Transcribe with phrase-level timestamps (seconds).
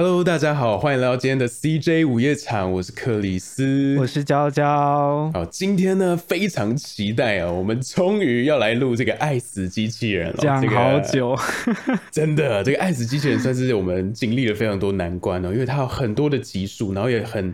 [0.00, 5.28] Hello，大家好，欢迎来到今天的 CJ 午夜场，我是克里斯，我是娇娇。
[5.34, 11.36] 好，今天呢非常期待啊，我们终于要来录这个爱死机器人了，讲好久，
[12.12, 17.52] 真的，这个爱死机器人算是我们经历了非常多难关哦，因为它有很多的集数，然后也很。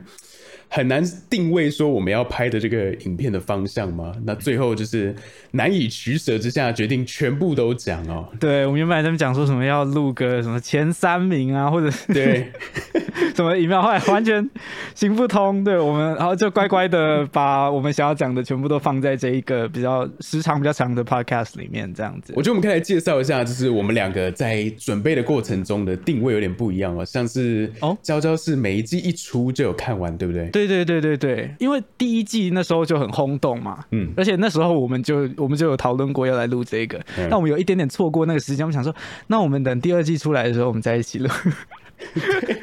[0.75, 1.01] 很难
[1.31, 4.13] 定位说我们要拍的这个影片的方向吗？
[4.25, 5.15] 那最后就是
[5.53, 8.29] 难以取舍之下，决定全部都讲哦。
[8.41, 12.51] 对，我们原本他们讲说什么要录个什么前三名啊，或者对
[13.37, 14.51] 什么影片，后来完全
[14.97, 15.63] 行不通。
[15.63, 22.33] 对我们，然后就乖乖的把我们想要讲的全部都放在这一个比较时长比较长的 podcast 里面，这样子。
[22.35, 30.49] 我觉得我们可以来介绍一下，就是我们两个在准备的过程中的定位有点不一样哦，像是哦，娇娇是每一季一出就有看完，对不对？
[30.49, 30.64] 对。
[30.67, 38.95] 对对对对对因为第一季那时候就很轰动嘛，嗯，而且那时候我们就我们就有讨论过要来录这个，但我们有一点点错过那个时间，我们想说，
[39.29, 41.29] 那我们等第二季出来的时候，我们再一起录。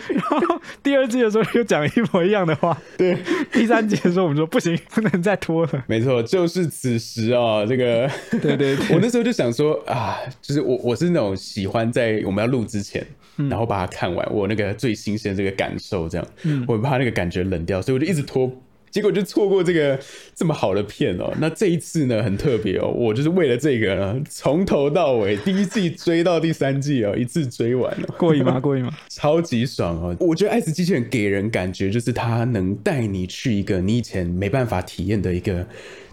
[0.09, 3.17] 然后第二季的时候又讲一模一样的话，对，
[3.51, 5.83] 第三季的时候我们说不行，不能再拖了。
[5.87, 8.09] 没错，就是此时啊，这个，
[8.41, 13.05] 对对， 我那时候就想说啊，就是我我是那种喜欢在我们要录之前。
[13.49, 16.27] 然后把它看完，我那个最新鲜这个感受，这样，
[16.67, 18.51] 我怕那个感觉冷掉，所以我就一直拖，
[18.89, 19.99] 结果就错过这个
[20.35, 21.33] 这么好的片哦。
[21.39, 28.59] 那这一次呢，很特别哦，我就是为了这个呢，从头到尾第一季追到第三季哦，一次追完了，过瘾吗？
[28.59, 28.91] 过瘾吗？
[29.09, 30.15] 超级爽哦！
[30.19, 35.65] 我觉得《爱死机器人》给人感觉就是它能带你去一个你以前没办法体验的一个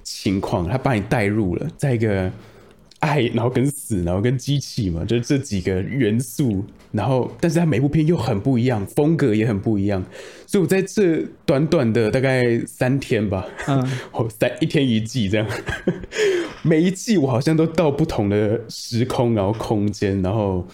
[0.02, 2.30] 情况，它把你带入了，在一个。
[3.00, 6.64] 爱，然后跟死，然后跟机器嘛，就是这几个元素。
[6.91, 10.02] 然后，但是它每部片又很不一样，风格也很不一样。
[10.46, 15.46] 所以我在这短短的大概三天吧，嗯，我 三一天一季这样，
[16.64, 20.66] 每一季我好像都到不同的时空，然后空间，然后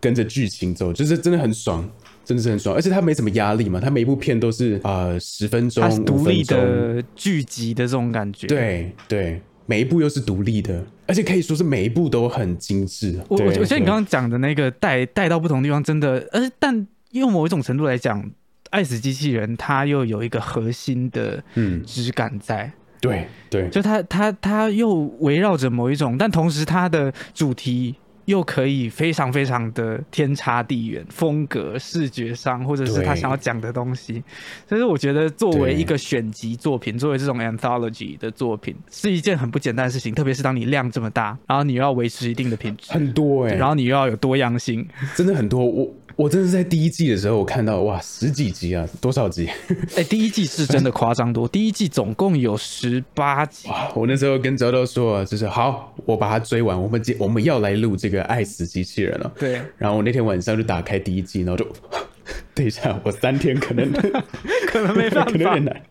[0.00, 1.86] 跟着剧情走，就是真的很爽，
[2.24, 2.74] 真的是很爽。
[2.74, 8.46] 而且它没什么压力嘛，它每一部片都是啊十分钟，独立的剧集的这种感觉。
[8.46, 9.42] 对对。
[9.70, 13.20] 每一部又是独立的，而且可以说是每一部都很精致。
[13.28, 18.20] 我我觉得你刚刚讲的那个带带到不同地方，真的，而但用某一种程度来讲，
[18.70, 22.72] 《爱死机器人》它又有一个核心的嗯质感在。
[23.00, 27.94] 对对，就它它它又围绕着某一种，但同时它的主题。
[28.26, 34.22] 又可以非常非常的天差地远，风格、视觉上，或者是他想要讲的东西，
[34.68, 40.14] 所以我觉得作为一个选集作品，作为这种 anthology 的作品，是一件很不简单的事情。
[40.14, 45.64] 特别是当你量这么大，然后你又要维持一定的品质，很多哎，然后你又要有多样性，真的很多。
[45.64, 45.92] 我。
[46.20, 49.48] 我真的是在第一季的时候，我看到哇，十几集啊，多少集？
[49.96, 53.66] 哎，第一季是真的夸张多，第一季总共有十八集。
[53.68, 53.90] 哇！
[53.94, 59.32] 我那时候跟周周说，就是好，我把它追完，我们接我们要来录这个《爱死机器人》了。
[59.38, 59.62] 对。
[59.78, 61.66] 然后我那天晚上就打开第一季，然后就，
[62.52, 63.90] 等一下，我三天可能
[64.68, 65.82] 可能没办法，可能有点难。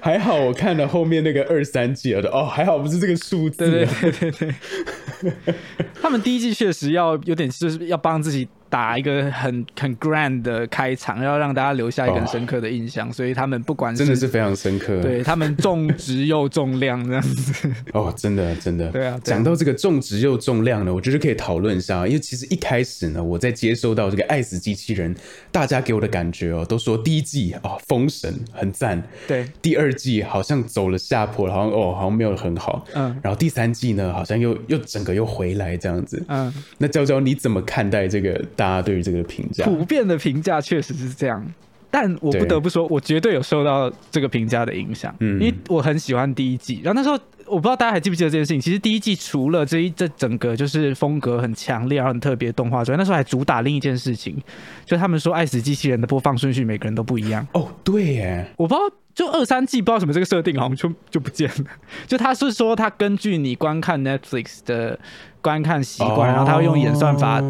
[0.00, 3.70] 还好我看了后面那个二三季了的哦，还好不是这个数字。
[3.70, 5.54] 对对对对对。
[6.00, 8.48] 他们第一季确实要有点，就是要帮自己。
[8.68, 17.68] 打一个很很 grand 的开场，要让大家留下一个很深刻的印象，所以他们不管真的是非常深刻，对他们重质又重量这样子。
[17.92, 19.18] 哦，真的真的，对啊。
[19.22, 25.14] 讲到这个重质又重量呢，我觉得可以讨论一下，因为其实一开始呢，我在接收到这个爱死机器人，
[25.52, 38.36] 大家给我的感觉哦，都说第一季哦封神很赞，对，第二季好像走了下坡，好像哦好像没有很好，嗯，然后第三季呢，好像又又整个又回来这样子，嗯，那娇娇你怎么看待这个？
[38.56, 41.44] 大家对于这个评价，普遍的评价确实是这样，
[41.90, 46.80] 但我不得不说，我绝对有受到这个评价的影响，嗯，因为我很喜欢第一季。
[46.82, 54.36] 然后那时候我不知道大家还记不记得这件事情，其实第一季除了这一这整个就是风格很强烈、然后很特别的动画之外，那时候还主打另一件事情，
[54.84, 57.46] 就他们说《爱死机器人》的播放顺序每个人都不一样。
[57.52, 61.64] 哦，对耶，我不知道，就二三季不知道什么这个设定好像就就不见了。
[62.08, 64.98] 就他是说他根据你观看 Netflix 的
[65.40, 67.40] 观看习惯，然后他会用演算法。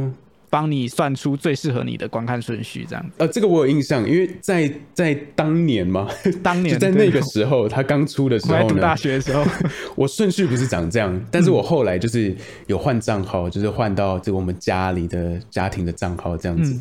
[0.48, 3.10] 帮你算出最适合你的观看顺序，这样。
[3.18, 6.08] 呃，这个我有印象，因为在在当年嘛，
[6.42, 9.44] 当年就在那个时候，他刚出的时候，读大学的时候，
[9.96, 12.34] 我顺序不是长这样，但是我后来就是
[12.66, 16.80] 有换账号，就是换到这我们家里的家庭的账号这样子，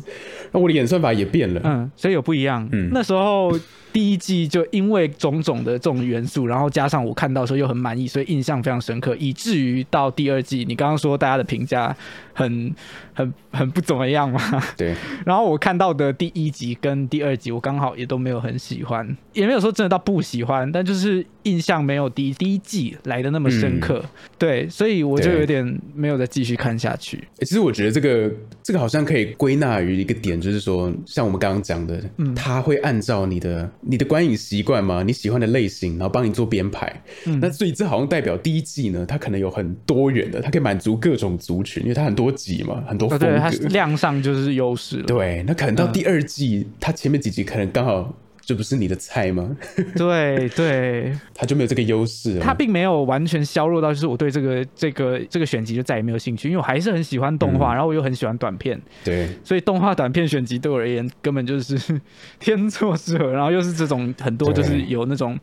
[0.52, 2.68] 那我的演算法也变了，嗯，所以有不一样。
[2.72, 3.52] 嗯，那时候。
[3.96, 11.96] 第一季就因为种种的这种元素，然后加上我看到的时候又很满意，所以印象非常深刻，以至于到第二季，你刚刚说大家的评价
[12.34, 12.74] 很
[13.14, 14.38] 很很不怎么样嘛？
[14.76, 14.94] 对。
[15.24, 24.02] 然后我看到的第一集跟第二集，我刚好也都没有很喜欢，也没有说真的到不喜欢，但就是印象没有第第一季来的那么深刻。
[24.38, 27.22] 对，所以我就有点没有再继续看下去。
[27.40, 36.90] 其实我觉得这个这个好像可以归纳于一个点，就是说，像我们刚刚讲的，嗯，他会按照你的你的观影习惯嘛，你喜欢的类型，然后帮你做编排。
[37.26, 45.04] 嗯那所以这好像代表第一季呢，它可能有很多元的，它可以满足各种族群，因为它很多集嘛，很多风格，它量上就是优势了。
[45.04, 48.14] 对，那可能到第二季，它前面几集可能刚好。
[48.46, 49.56] 这不是你的菜吗？
[49.98, 52.38] 对对，他就没有这个优势。
[52.38, 58.80] 他并没有完全削弱到，就是我对这个这个这个选集就再也没有兴趣，因为我还是很喜欢动画，然后我又很喜欢短片。
[59.02, 62.00] 对，所以动画短片选集对我而言根本就是
[62.38, 65.36] 天作之合，然后又是这种很多就是有那种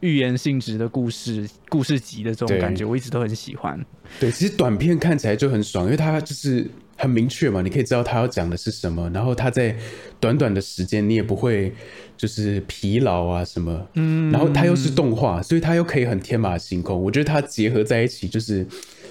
[0.00, 3.78] 寓言性质的故事故事集的这种感觉，我一直都很喜欢。
[4.18, 6.66] 对，其实短片看起来就很爽，因为它就是。
[6.98, 9.76] 很明确嘛，你可以知道他要讲的是什么，然后他在
[10.18, 11.70] 短短的时间，你也不会
[12.16, 17.00] 就是疲劳啊什么，嗯，然后它又是动画，所以它又可以很天马行空。
[17.00, 18.66] 我觉得它结合在一起，就是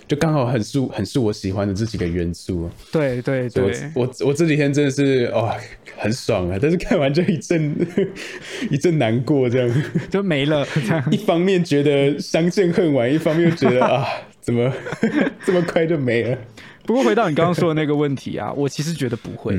[0.07, 2.69] 就刚好很是很是我喜欢的这几个元素。
[2.91, 5.51] 对对对，我我这几天真的是哦
[5.97, 7.75] 很爽啊，但是看完就一阵
[8.69, 10.65] 一阵难过，这样就没了。
[11.11, 14.05] 一方面觉得相见恨晚，一方面又觉得 啊
[14.41, 14.71] 怎么
[15.45, 16.37] 这么快就没了。
[16.85, 19.57] 不过回到你刚刚说的那个问题啊，我其实觉得不会，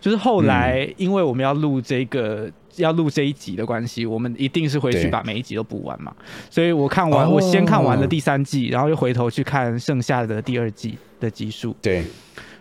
[0.00, 6.14] 就是后来因为我们要录这个要录这一集的关系，我们一定是回去把每一集都补完嘛。
[6.50, 11.74] 所以我看完，我先看完了第三季，然后又回头去看剩下的第二季的集数。
[11.82, 11.96] 对，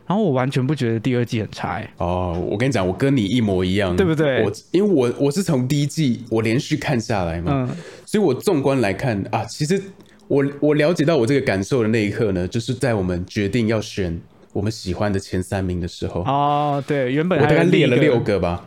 [0.05, 1.81] 然后我完全不觉得第二季很差。
[1.97, 4.43] 哦，我跟你讲，我跟你一模一样，对不对？
[4.43, 7.69] 我因为我我是从第一季我连续看下来嘛，
[8.05, 9.81] 所以我纵观来看啊，其实。
[10.29, 14.19] 我我了解到我这个感受的那一刻呢，就是在我们决定要选
[14.57, 16.21] 我们喜欢的前三名的时候。
[16.21, 18.65] 哦，对，原本我大概列了六个吧。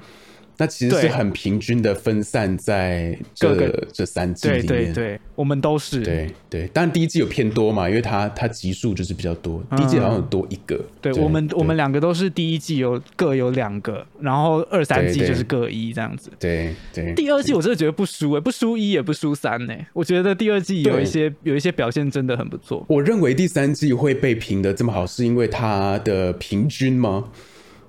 [0.61, 4.67] 那其实是很平均的分散在这这三季里面。
[4.67, 6.03] 对对对，我们都是。
[6.03, 10.79] 对对，当然第一季有偏多嘛，因为它它集数就是比较多，第一季好像有多一个。
[11.01, 16.31] 对我们我们两个都是第一季有各有两个，然后二三季就是各一这样子。
[16.39, 17.15] 对对。
[17.15, 19.75] 第二季我真的觉得不输哎，不输一也不输三呢。
[19.95, 22.85] 我觉得第二季有一些有一些表现真的很不错。
[22.87, 27.25] 我认为第三季会被评的这么好，是因为它的平均吗？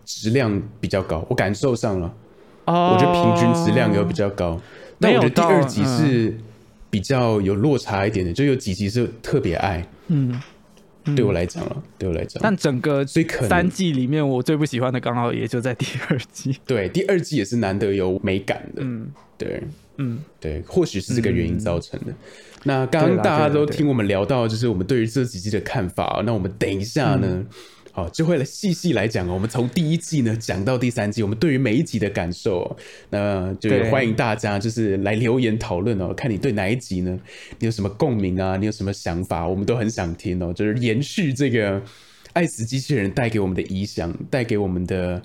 [0.04, 2.14] 质量比较高，我感受上了。
[2.72, 4.60] 我觉得平均质量有比较高，
[5.00, 6.36] 但我觉得第二集是
[6.90, 9.86] 比较有落差一点的，就有几集是特别爱。
[10.08, 10.42] 嗯，
[11.16, 16.58] 对我来讲了，对我来讲，但整个最三季里面我最不喜欢的刚好也就在第二季。
[16.66, 18.82] 对，第二季也是难得有美感的。
[18.84, 19.08] 嗯，
[19.38, 19.64] 对，
[19.98, 22.14] 嗯，对，或许是这个原因造成的。
[22.64, 26.22] 那刚刚大家都听我们聊到，就是我们对于这几季的看法。
[26.26, 27.44] 那我们等一下呢？
[27.94, 29.34] 好，就会来细细来讲哦。
[29.34, 32.78] 我们从第一季呢讲到第三季，我们对于每一集的感受，
[33.10, 36.14] 那就欢迎大家就是来留言讨论哦。
[36.14, 37.20] 看你对哪一集呢？
[37.60, 38.56] 你有什么共鸣啊？
[38.56, 39.46] 你有什么想法？
[39.46, 40.54] 我们都很想听哦。
[40.54, 41.80] 就是延续这个
[42.34, 45.22] 《爱死机器人》带给我们的影响，带给我们的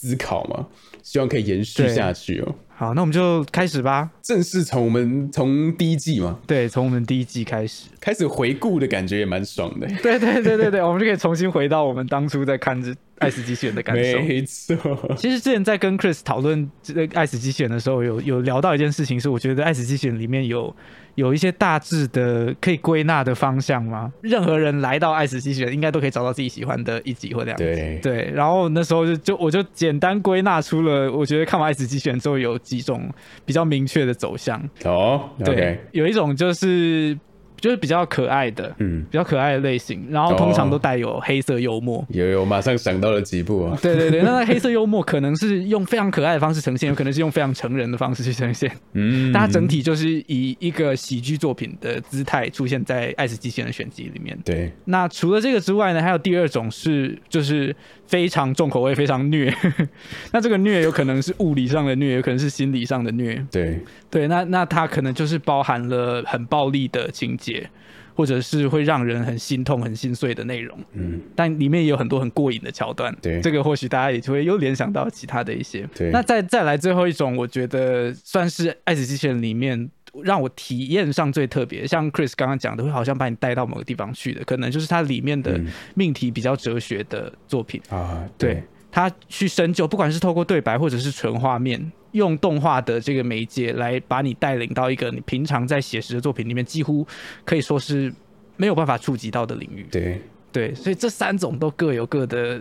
[0.00, 0.66] 思考嘛。
[1.02, 2.54] 希望可以延续下去哦。
[2.68, 4.10] 好，那我们就开始吧。
[4.22, 9.86] 正式从我们从第一季嘛，对，从我们第一季开始，开始回顾的感觉也蛮爽的。
[10.02, 12.94] 对对对对对， 我们就可以重新回到我们当初在看这。
[13.20, 15.14] 爱死机器人的感受，没错。
[15.18, 20.74] 其实之前在跟 Chris 讨论这个爱死机器人的时候，有有聊到一件事情，是我觉得爱死机器人里面有
[21.14, 24.12] 有一些大致的可以归纳的方向吗？
[24.20, 27.64] 任何人来到爱死机器人，应该都可以找到自己喜欢的一集或两集。
[28.02, 33.08] 对，然后那时候就就我就简单归纳出了，我觉得看完爱死机器人之后有几种
[33.44, 34.62] 比较明确的走向。
[34.84, 37.18] 哦，对，有一种就是。
[37.60, 42.04] 就是比较可爱的，嗯，比较可爱的类型，然后通常都带有黑色幽默。
[42.08, 43.78] 有有，马上想到了几部啊。
[43.82, 48.70] 对对对，那 黑色幽默可能是用非常可爱的方式呈现，有可能是用非常成人的方式去呈现。
[48.94, 54.36] 嗯，但它整体就是以一个喜剧作品的姿态出现在《爱死机器人》选集里面。
[54.44, 54.72] 对。
[54.86, 57.74] 那除了这个之外呢，还有第二种是，就是
[58.10, 59.54] 非常重口味、非常虐。
[60.32, 63.46] 那这个虐有可能是物理上的虐，有可能是心理上的虐。
[63.50, 67.70] 对对，那那它可能就是包含了很暴力的情节。
[68.12, 76.10] 或者是会让人很心痛、很心碎的内容，嗯，但里面也有很多很过瘾的桥段，对，这个或许大家也就会又联想到其他的一些，对。
[76.10, 79.88] 那再再来最后一种，我觉得算是《爱死机器人》里面
[80.22, 85.60] 让我体验上最特别，像 Chris 刚刚讲的，会好像把你带到某个地方去的，可能就是它里面的
[85.94, 88.62] 命题比较哲学的作品啊，对。
[88.92, 97.06] 他去深究，不管是透过对白或者是纯画面，用动画的这个媒介来把你带领到一个你平常在写实的作品里面几乎
[97.44, 98.12] 可以说是
[98.56, 99.86] 没有办法触及到的领域。
[99.92, 102.60] 对对，所以这三种都各有各的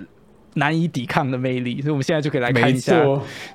[0.55, 2.95] 难以抵抗的魅力，所以我们现在就可以来看一下，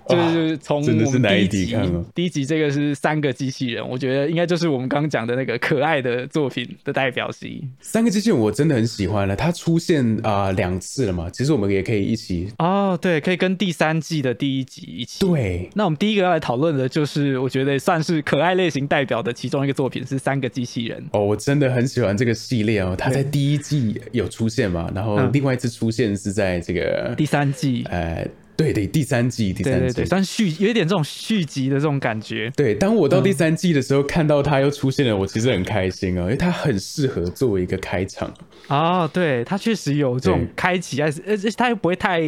[0.09, 1.77] 就是从我们第一集，
[2.15, 7.63] 第一集这个是三个机器人，我觉得应该就是我们刚刚讲的那个可爱的作品的代表之一。
[7.81, 15.19] 三个机器人我真的很喜欢了，它出现啊两次了嘛，其实我们也可以一起哦，对，可以跟第三季的第一集一起。
[15.27, 21.05] 对，那我们第一个要来讨论的就是我觉得算是可爱类型代表的其中一个作品是三个机器人。
[21.13, 26.84] 哦，我真的很喜欢这个系列哦，它在第一季有出现嘛，然后另外一次出现是在这个。
[27.17, 28.27] 第三季，呃，
[28.57, 32.51] 对对，第三季，第三季，但续有一点这种续集的这种感觉。
[32.57, 38.33] 对，当我到第三季的时候，看到他又出现了，我其实很开心啊，因为他很适合作为一个开场。
[38.69, 42.23] 哦，对，它确实有这种开启，而而且它又不会太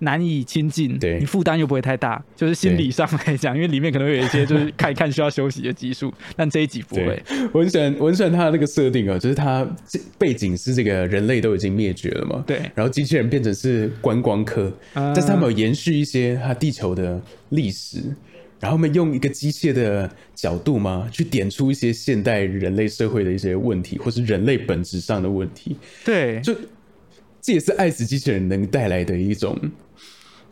[0.00, 1.18] 难以亲近，对。
[1.18, 7.20] 你负担又不会太大，就是心理上来讲，因为里面可能会有一些就是看一 看需要休息的技术，但这一集不会。
[7.52, 9.66] 我很喜欢，我很喜欢它的那个设定啊，就是它
[10.18, 18.02] 背景是这个人类都已经灭绝了嘛，对，然后机器人变成是观光客，但是他们有延续一些它地球的历史。
[18.58, 25.76] 然后我们用一个机械的角度嘛，去点出一些现代人类社会的一些问题，或是人类本质上的问题。
[26.04, 26.54] 对，就
[27.40, 29.58] 这也是爱死机器人能带来的一种。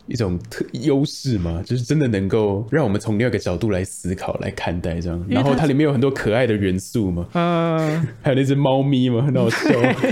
[0.09, 5.25] 一种特优势嘛，就是真的能够让我们从另外一个角度来思考、来看待这样。
[5.29, 9.69] 然后它里面有很多可爱的元素嘛，嗯， 还有那只猫咪嘛，很好笑。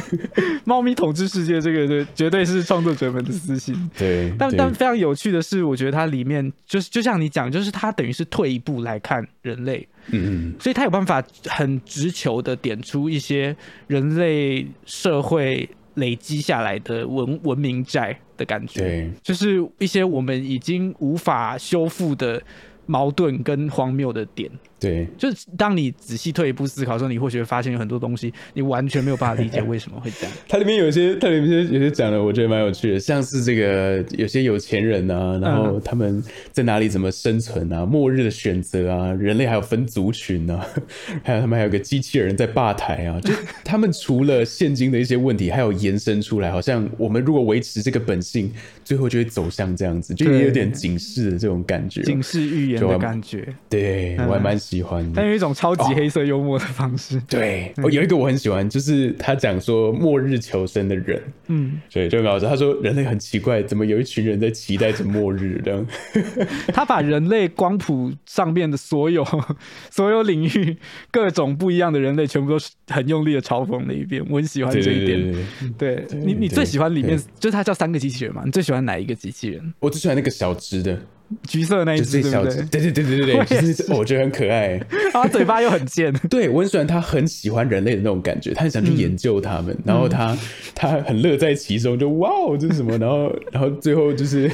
[0.66, 3.90] 猫咪统治世界，这个绝对是创作者们的私心。
[3.98, 13.56] 对，但但非常有趣的是，我觉得它里面就是就像你讲，就是它等于是退一步来看人类，嗯嗯，所以它有办法很直球的点出一些
[13.88, 15.68] 人类社会。
[15.98, 22.42] 累积下来的文文明债的感觉，对，就是一些我们已经无法修复的
[22.88, 24.50] 矛盾跟荒谬的点。
[24.80, 30.36] 对，就是当你仔细退一步思考的时候，你或许会发现有很多东西你完全没有办法理解为什么会这样。
[30.48, 40.64] 它里面有些，它里面有些讲的，我觉得蛮有趣的，像是这个有些有钱人啊，然后他们在哪里怎么生存啊，末日的选择啊，人类还有分族群啊，
[41.24, 48.52] 还有他们还有个机器人在吧台啊，就他们除了现今的一些问题，还有延伸出来，好像我们如果维持这个本性，
[48.84, 53.44] 最后就会走向这样子，就也有点警示的这种感觉，警示预言的感觉。
[53.68, 54.56] 对我还蛮。
[54.68, 57.22] 喜欢，但有一种超级黑色幽默的方式。
[57.22, 62.50] 对，我有一个我很喜欢，就是他讲说末日求生的人，嗯，对，就很好笑。
[62.50, 65.88] 他说人类很奇怪，怎么有一群人在期待着末日这样？
[66.74, 69.26] 他把人类光谱上面的所有
[69.90, 70.76] 所有领域
[71.12, 74.22] 各种不一样的人类，全部都是很用力的嘲讽了一遍。
[74.30, 75.48] 我很喜欢这一点。
[75.78, 78.42] 对你，你最喜欢里面就是他叫三个机器人嘛？
[78.44, 79.74] 你最喜欢哪一个机器人？
[79.80, 81.00] 我最喜欢那个小只的。
[81.48, 84.80] 橘色那一只，对对对对对对我觉得很可爱，
[85.12, 86.14] 他嘴巴又很贱。
[86.30, 90.38] 对，我很喜欢他，很喜欢人类的那种感觉，他很想去研究他们，然后他
[90.74, 92.96] 他很乐在其中，就哇哦，这是什么？
[93.00, 94.50] 然后然后最后就是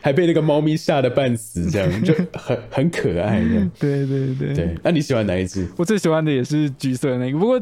[0.00, 3.40] 还被那个猫咪吓得半死，这样就很很可爱。
[3.78, 5.66] 对对对对，那你喜欢哪一只？
[5.76, 7.60] 我最喜欢的也是橘色那个，不过。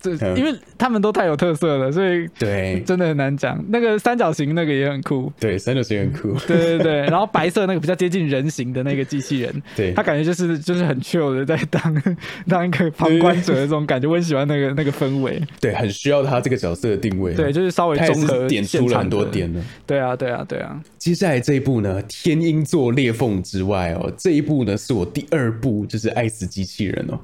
[0.00, 3.62] 这因为他们都太有特色了，所以对真的很难讲。
[3.68, 7.00] 那个三角形那个也很酷，对三角形很酷， 对对对。
[7.02, 12.02] 然后白色那个比较接近人形的那个机器人，对，他感觉就是就是很 chill 的在当
[12.48, 15.42] 当一个旁观者的这种感觉，我很喜欢那个那个氛围。
[15.60, 17.34] 对，很需要他这个角色的定位。
[17.34, 19.64] 对，就是稍微综合点出了很多点呢。
[19.86, 20.80] 对啊，对啊，对啊。
[20.98, 27.18] 接下来这一部呢，天鹰座裂缝之外哦，这一部呢是我第二部，就是爱死机器人哦。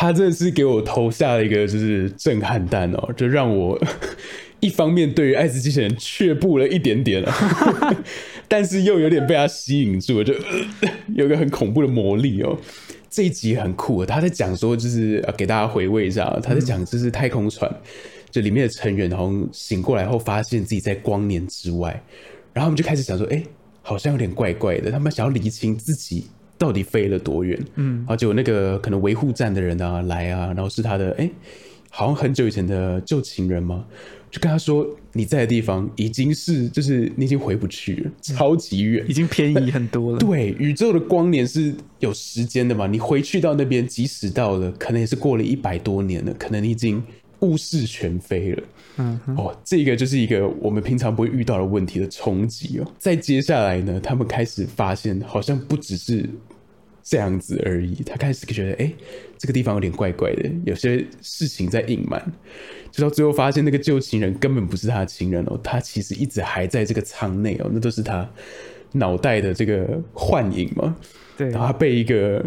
[0.00, 3.76] 他真的是给我投下了一个就是震撼弹哦，就让我
[4.60, 7.34] 一方面对于爱斯机器人却步了一点点了，
[8.46, 10.32] 但是又有点被他吸引住，就
[11.16, 12.56] 有个很恐怖的魔力哦。
[13.10, 17.68] 这一集很酷，他在讲说就是给大家回味一下，他在讲就是太空船，
[18.30, 21.90] 就里面的成员好像醒过来后发现自己在光年之外，
[22.52, 23.42] 然后他们就开始想说，哎，
[23.82, 26.28] 好像有点怪怪的，他们想要理清自己。
[26.58, 27.58] 到底飞了多远？
[27.76, 31.30] 嗯，然后就有那个可能维护站的人啊来啊，然后是他的哎，
[31.88, 33.84] 好像很久以前的旧情人吗？
[34.30, 40.18] 就跟他说你在的地方已经是就是你已经回不去了，超级远， 已经偏移很多了。
[40.18, 42.86] 对，宇宙的光年是有时间的嘛？
[42.86, 47.02] 你回去到那边，即使到了，可能也是过了一百多年了，可能你已经
[47.40, 48.62] 物是全非了。
[48.96, 52.92] 嗯，哦，这个就是一个我们平常不会遇到的问题的冲击哦。
[52.98, 56.28] 再接下来呢，他们开始发现好像不只是。
[57.10, 58.92] 这样子而已，他开始觉得，哎，
[59.38, 62.22] 这个地方有点怪怪的，有些事情在隐瞒。
[62.92, 68.28] 直到最后发现，那个旧情人根本不是他的情人哦，他其实一直还在这个舱内哦，那都是他
[68.92, 70.94] 脑袋的这个幻影嘛。
[71.38, 72.44] 对，然后他被一个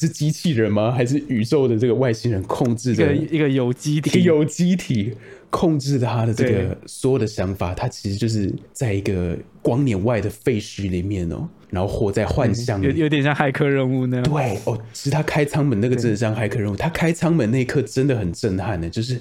[0.00, 0.90] 是机器人吗？
[0.90, 4.18] 还是宇宙的这个外星人控制的一个有机体？
[4.18, 5.14] 一个有机体
[5.50, 14.24] 控制他的这个所有的想法，他其实就是在一个光年外的废墟里面哦，然后活在幻象里，有有点像骇客任务那样。
[14.24, 19.20] 对哦，其实他开舱门那个真的像骇客任务，他开舱门那一刻真的很震撼的，就是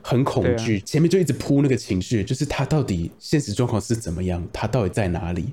[0.00, 0.80] 很恐惧。
[0.80, 5.52] 前面就一直铺那个情绪，就是他到底现实状况是怎么样，他到底在哪里？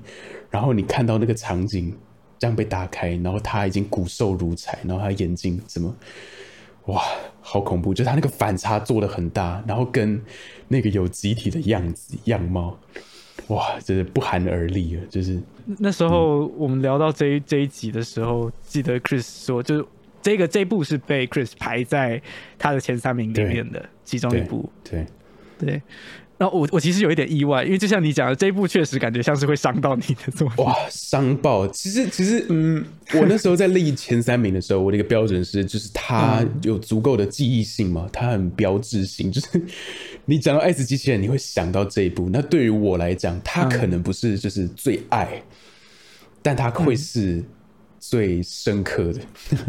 [0.50, 1.92] 然后你看到那个场景。
[2.44, 5.96] 这样被打开，然后他已经骨瘦如柴，然后他眼睛怎么，
[6.88, 7.02] 哇，
[7.40, 7.94] 好恐怖！
[7.94, 10.22] 就是他那个反差做的很大，然后跟
[10.68, 12.78] 那个有集体的样子样貌，
[13.46, 15.00] 哇，真的不寒而栗啊。
[15.08, 15.40] 就是
[15.78, 19.86] 那时候我们聊到这一这一集的时候，记得 Chris 说，就是
[20.20, 22.20] 这个这部是被 Chris 排在
[22.58, 25.06] 他的前三名里面的其中一部，对
[25.58, 25.70] 对。
[25.70, 30.64] 然后我我其实有一点意外，因为就像你讲的，这一部确实感觉像是会伤到你的作品。
[30.64, 31.66] 哇，伤爆！
[31.68, 39.30] 其实其实，嗯，我那时候在立前三名的时候，我的一个标准是，就是它有足够的记忆性嘛，它很标志性。
[39.30, 39.46] 就是
[40.26, 42.28] 你讲到爱死机器人，你会想到这一部。
[42.30, 45.42] 那对于我来讲，它可能不是就是最爱，
[46.42, 47.44] 但它会是。
[48.10, 49.20] 最深刻的，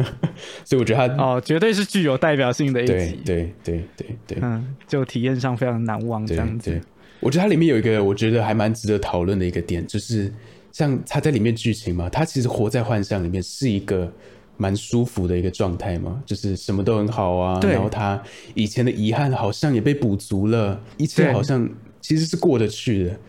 [0.66, 2.94] 所以我觉得它哦，绝对是具有代表性的一集。
[2.94, 6.80] 对对对对对，嗯，就体验上非常难忘这样子。
[7.22, 10.32] 我觉得它里面有一个我觉得还蛮值得讨论的一个点，就是
[10.74, 14.12] 像它在里面剧情嘛，它其实活在幻象里面是一个
[14.58, 17.60] 蛮舒服的一个状态嘛，就是什么都很好啊。
[17.62, 18.22] 然后他
[18.54, 21.68] 以前的遗憾好像也被补足了，一切好像
[22.02, 23.20] 其实是过得去的。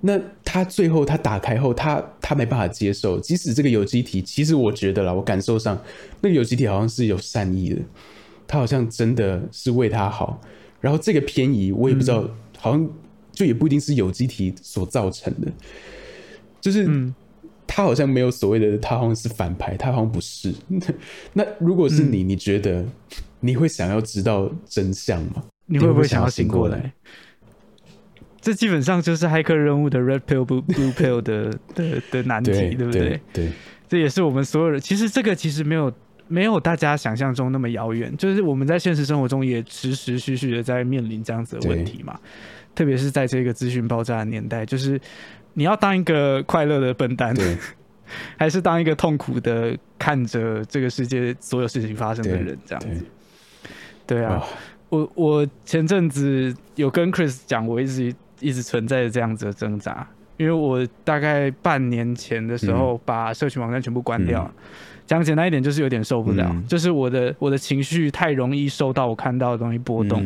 [0.00, 5.76] 那他最后他打开后，他他没办法接受，即使这个有机体，其实我觉得啦，我感受上
[6.20, 7.80] 那个有机体好像是有善意的，
[8.46, 10.40] 他好像真的是为他好。
[10.80, 12.88] 然后这个偏移，我也不知道，好像
[13.32, 15.50] 就也不一定是有机体所造成的，
[16.60, 16.86] 就是
[17.66, 20.54] 他好像没有所谓的，他好像是反派，他好像不是。
[21.32, 22.84] 那如果是你，你觉得
[23.40, 25.42] 你会想要知道真相吗？
[25.64, 26.92] 你会不会想要醒过来？
[28.46, 33.20] 这基本上就是骇客任务的 red pill blue pill 的 的的难题，对不对？
[33.32, 33.50] 对，
[33.88, 34.80] 这也是我们所有人。
[34.80, 35.92] 其实这个其实没有
[36.28, 42.16] 没有大家想象中那么遥远，就是我们在现实生活中也时时续续的在面临这样子的问题嘛。
[42.72, 45.00] 特别是在这个资讯爆炸的年代，就是
[45.54, 47.34] 你要当一个快乐的笨蛋，
[48.38, 53.04] 还是当一个痛苦的看着这个世界所有事情发生的人，这样子。
[54.06, 54.40] 对啊，
[54.88, 58.14] 我我前阵子有跟 Chris 讲，我一直。
[58.40, 64.50] 一直存在着这样子的挣扎，因为我大概半年前的时候把社群网站全部关掉，
[65.06, 70.22] 讲简单一点就是有点受不了，就是我的我的情绪太容易受到我看到的东西波动，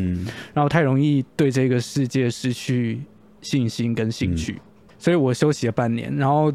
[0.53, 3.01] 然后太容易对这个世界失去
[3.43, 4.61] 信心跟兴趣，
[4.99, 6.53] 所以我休息了半年，然后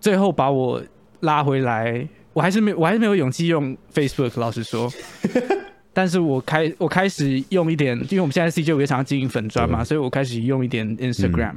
[0.00, 0.82] 最后把我
[1.20, 4.90] 拉回来，我还是没我还是没有勇气用 Facebook，老实说。
[5.96, 11.54] 但是我开我开始用一点，因为我们现在 CJ 我也想要经营粉砖嘛，所以我开始用一点 Instagram。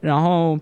[0.00, 0.58] 然后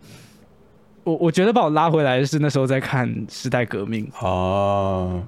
[1.02, 5.24] 我我觉得把我拉回来的是那时候在看《时代革命》哦，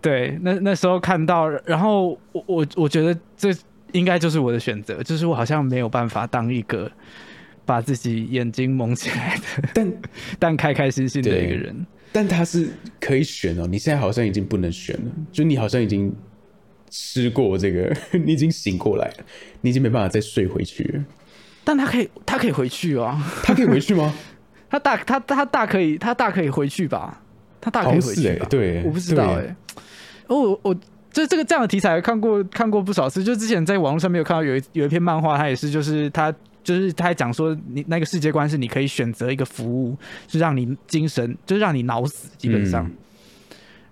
[0.00, 3.54] 对，那那时候看到，然后我我我觉得这
[3.92, 6.90] 应该就是我的选择，就是我好像没有办法当一个
[7.66, 9.92] 把自己眼睛蒙起来的，但
[10.40, 11.86] 但开开心心的一个人。
[12.12, 16.10] 但他是可以选哦，你现在好像已经不能选了，就你好像已经。
[16.90, 19.24] 吃过这个， 你已经醒过来了，
[19.60, 21.04] 你已经没办法再睡回去了。
[21.62, 23.22] 但他可以，他可以回去啊！
[23.42, 24.12] 他可以回去吗？
[24.68, 27.20] 他大，他他大可以，他大可以回去吧？
[27.60, 28.46] 他大可以回去吧？
[28.48, 29.54] 对，我不知道哎。
[30.26, 30.74] 哦，我
[31.12, 39.96] 就这个这样的题材看过看过不少次，就之前在网络上面有看到有一有一篇漫画，他也是就是他就是他还讲说，你那个世界观是你可以选择一个服务，
[40.28, 42.90] 是让你精神，就是让你脑死，基本上。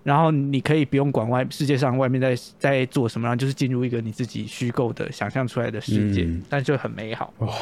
[0.09, 7.31] 然后你可以不用管外世界上外面在在做什么，然后就是进入一个你自己虚构的、想象出来的世界，但就很美好。
[7.40, 7.53] 哇，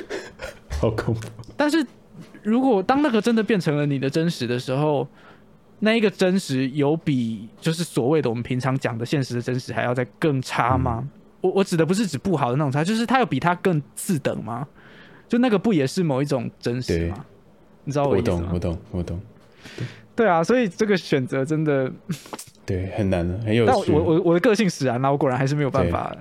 [0.80, 1.28] 好恐怖！
[1.58, 1.86] 但是
[2.42, 5.06] 如果当那个真的变成了你的真实的时候，
[5.80, 11.06] 那一个真实有比就是所谓的我们平常讲的现实的真实还要再更差吗？
[11.42, 14.66] 我我指的不是指不好的那种差，就是它有比它更次等吗？
[15.28, 17.26] 就那个不也是某一种真实吗？
[17.84, 18.48] 你知道我意思吗？
[18.54, 19.20] 我懂，我懂，我懂。
[20.16, 21.90] 对啊，所以这个选择真的
[22.64, 23.92] 对很难的，很有趣。
[23.92, 26.16] 我我我的个性使然，那我果然还是没有办法。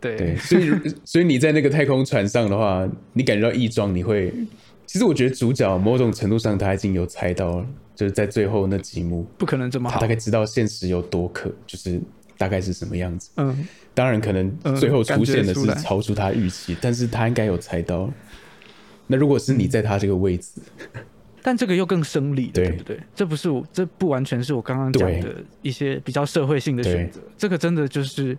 [0.00, 0.70] 对，所以
[1.04, 4.32] 所以你在那个太空船上的话，你感觉到异状，你会
[4.86, 12.00] 其实我觉得主角某种程度上他已经有猜到了，就是在最后那几幕不可能这么好，大概知道现实有多可，就是
[12.38, 13.30] 大概是什么样子。
[13.36, 18.10] 嗯，当然可能最后出现的是超出他预期，但是他应该有猜到。
[19.06, 20.60] 那如果是你在他这个位置？
[21.42, 23.00] 但这个又更生理的，对对不对？
[23.14, 28.36] 这不是我，这不完全是我刚刚讲的一些比较社会性的选择，这个真的就是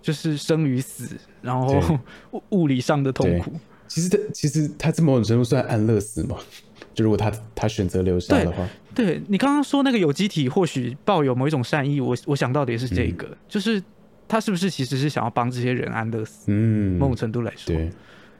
[0.00, 1.98] 就是生与死，然后
[2.32, 3.52] 物 物理上的痛苦。
[3.88, 6.36] 其实他其实他这某种程度算安乐死嘛，
[6.94, 13.82] 就如果他他选择留下的话，对你刚刚说那个有机体或许抱有某一种善意，我我想到的也是这个，就是
[14.26, 16.44] 他是不是其实是想要帮这些人安乐死？
[16.46, 17.74] 嗯，某种程度来说，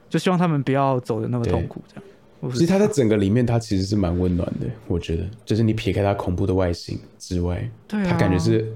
[0.09, 2.03] 就希望他们不要走的那么痛苦，这样。
[2.51, 8.05] 其实它在整个里面，它其实是蛮温暖的，我觉得，就是你撇开它恐怖的外形之外，对啊。
[8.09, 8.73] 他感觉是，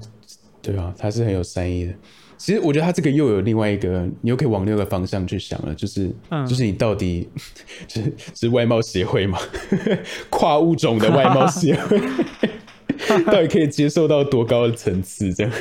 [0.62, 1.92] 对啊，它是很有善意的。
[2.36, 6.46] 其实我觉得它这个又有另外一个，你又可以往另外一个方向去想了，就是，嗯。
[6.46, 7.28] 就是你到底
[7.88, 9.38] 是是外貌协会嘛，
[10.30, 12.00] 跨物种的外貌协会，
[13.26, 15.34] 到底可以接受到多高的层次？
[15.34, 15.52] 这样，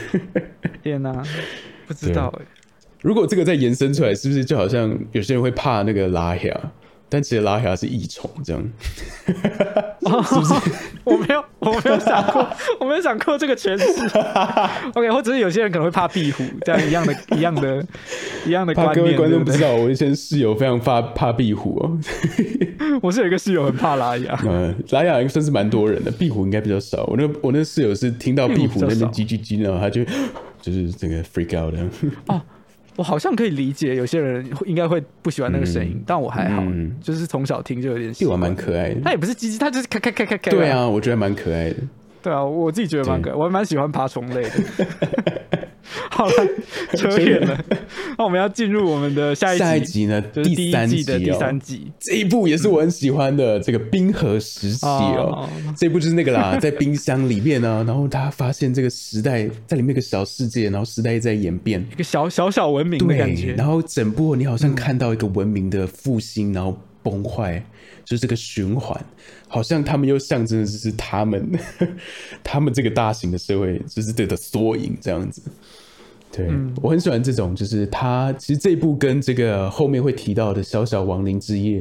[0.84, 1.24] 天哪、
[1.88, 2.46] 不知道哎、
[3.02, 6.72] 如果这个再延伸出来，是不是就好像有些人会怕那个拉雅，
[7.10, 8.64] 但其实拉雅是异虫这样？
[10.24, 10.54] 是不是
[11.04, 12.48] 我没有，我没有想过，
[12.80, 13.86] 我没有想过这个诠释。
[14.94, 17.86] OK，或者是有些人可能会怕壁虎，这样一样的、一样的、
[18.46, 18.96] 一样的观念。
[18.96, 21.98] 各位观众不知道，我以前室友非常怕怕壁虎哦。
[23.02, 27.04] 我是有一个室友很怕拉雅，嗯，拉雅算是蛮多人的，壁虎应该比较少。
[27.06, 30.04] 我那我那室友是听到壁虎那边叽叽叽，然后他就
[30.62, 31.80] 就是这个 freak out 的。
[32.98, 38.38] 我好像可以理解有些人会应该会不喜欢那个声音，但我还好，嗯就是从小听就有点喜欢。
[38.38, 39.02] 蛮可爱的。
[39.06, 40.52] 它也不是叽叽，它就是咔咔咔咔咔。
[40.52, 41.78] 对，啊，我觉得蛮可爱的。
[42.22, 44.50] 对啊，我自己觉得蛮可爱，我还蛮喜欢爬虫类的。
[46.12, 46.34] 好了，
[46.98, 47.66] 扯远了，
[48.18, 51.92] 那我们要进入我们的下一集，下一集呢，就是第三季的第三集。
[52.00, 55.32] 这一部也是我很喜欢的，这个冰河时期哦。
[55.34, 61.86] 哦这一部就是那个啦， 在冰箱里面呢，然后他发现这个时代在里面一个小世界，然后时代在演变。
[61.92, 67.64] 一个小小小文明的感觉，然后整部你好像看到一个文明的复兴，然后崩坏，
[68.04, 69.00] 就是这个循环，
[69.48, 71.50] 好像他们又象征的就是他们，
[72.44, 75.42] 他们这个大型的社会就是这个缩影这样子。
[76.32, 76.48] 对、
[76.82, 81.80] 我很喜欢这种，就是他其实这一部跟这个后面会提到的《小小亡灵之夜》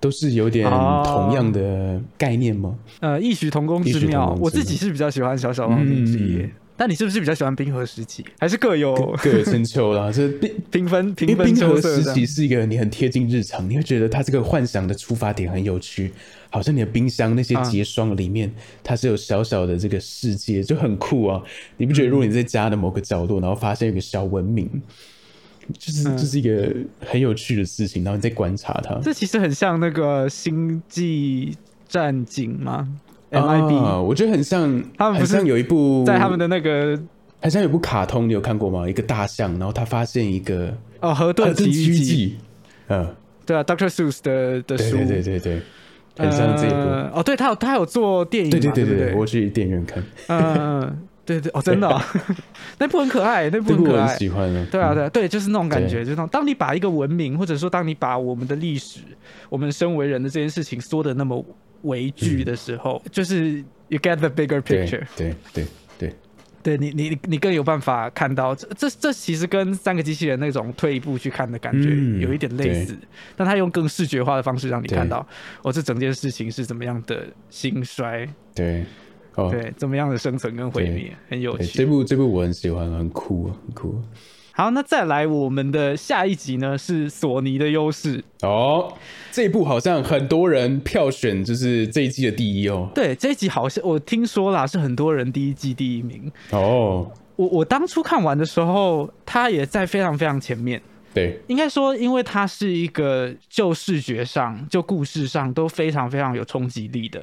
[0.00, 2.74] 都是有点哦同样的概念吗？
[3.00, 4.36] 呃，异曲同工之妙。
[4.40, 8.24] 我自己是比较喜欢小小亡灵之夜，嗯但你是不是比较喜欢冰河时期？
[8.38, 11.78] 还是各有各有千秋啦， 这冰平分冰河？
[11.78, 16.10] 时期是一个你很贴近日常，你会觉得它这个幻想的出发点很有趣，
[16.50, 21.42] 好像你的冰箱那些啊结霜里面，它是有小小的这个世界，就很酷啊！
[21.76, 24.68] 你不觉得如果你在家的某个角落，然后发现有个小文明，
[25.78, 28.98] 就是嗯这、是一个很有趣的事情，然后你在观察它。
[29.02, 31.56] 这其实很像那个星际
[31.88, 32.88] 战警吗
[33.30, 37.00] ？MIB、啊，我觉得很像，他们不是像有一部在他们的那个
[37.40, 38.88] 好像有部卡通，你有看过吗？
[38.88, 42.36] 一个大象，然后他发现一个哦河顿奇奇遇记，
[42.88, 43.14] 嗯，
[43.46, 45.62] 对啊，Doctor Seuss 的的书，对对对对对，
[46.20, 46.76] 很像这一部。
[46.76, 52.00] 呃哦，对他有他有做电影嘛，对对对对，对我去电影院看，嗯嗯嗯，对对哦，真的哦，
[52.78, 54.16] 那部很可爱，那部我很很可爱。
[54.16, 54.66] 喜欢啊。
[54.70, 59.00] 对啊，嗯，对啊对，就是那种感觉，就是那种当你把一个文明，或者说当你把我们的历史、
[59.48, 61.44] 我们身为人的这件事情缩的那么
[61.82, 65.64] 微距的时候，就是 you get the bigger picture，对对
[65.98, 66.14] 对，
[66.62, 72.96] 对你你你你更有办法看到这这这其实跟三个机器人那种退一步去看的感觉嗯有一点类似，
[73.36, 75.26] 但他用更视觉化的方式让你看到，
[75.62, 78.84] 哦，这整件事情是怎么样的兴衰，对，
[79.36, 81.86] 哦，对，怎么样的生存跟毁灭，很有趣，这。
[81.86, 84.02] 部这部我很喜欢，很酷，很酷。
[84.60, 88.22] 好，那再来我们的下一集呢是索尼的优势。
[88.42, 88.92] 哦，
[89.32, 92.86] 这一部好像很多人票选就是这一季的第一哦。
[92.94, 96.30] 对，这一集好像我听说啦，是很多人第一季第一名。
[96.50, 100.78] 哦，我我当初看完的时候，它也在非常非常前面。
[101.14, 107.18] 对，应该说，因为它是一个就视觉上、就故事上都非常非常有冲击力的，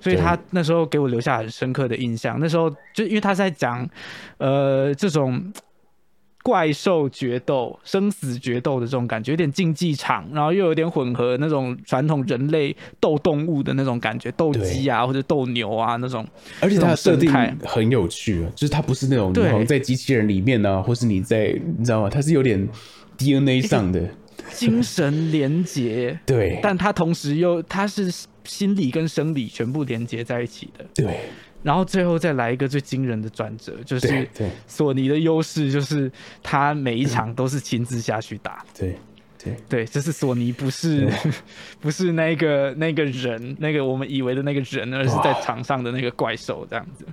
[0.00, 2.38] 所以他那时候给我留下很深刻的印象。
[2.38, 3.84] 那时候就因为他在讲，
[4.36, 5.52] 呃，这种
[6.48, 16.26] 怪兽决斗、生死决斗的这种感觉，有点竞技场，然后又有点混合那种传统人类斗动物的那种感觉，斗鸡啊或者斗牛啊那种。
[16.60, 17.30] 而且它的设定
[17.62, 22.08] 很有趣啊，就是它不是那种你对好像在机器人里面呢、或是你在你知道吗？
[22.08, 22.66] 它是有点
[23.18, 24.08] DNA 上的，
[24.54, 28.10] 精神连结， 对，但它同时又它是
[28.44, 30.86] 心理跟生理全部连接在一起的。
[30.94, 31.20] 对，
[31.62, 34.28] 然后最后再来一个最惊人的转折，就是
[34.66, 36.10] 索尼的优势就是
[36.42, 38.64] 他每一场都是亲自下去打。
[38.78, 38.96] 对，
[39.42, 41.08] 对，对，就是索尼不是
[41.80, 47.04] 不是那个那个人，那个我们以为的那个人，而是在场上的那个怪兽这样子。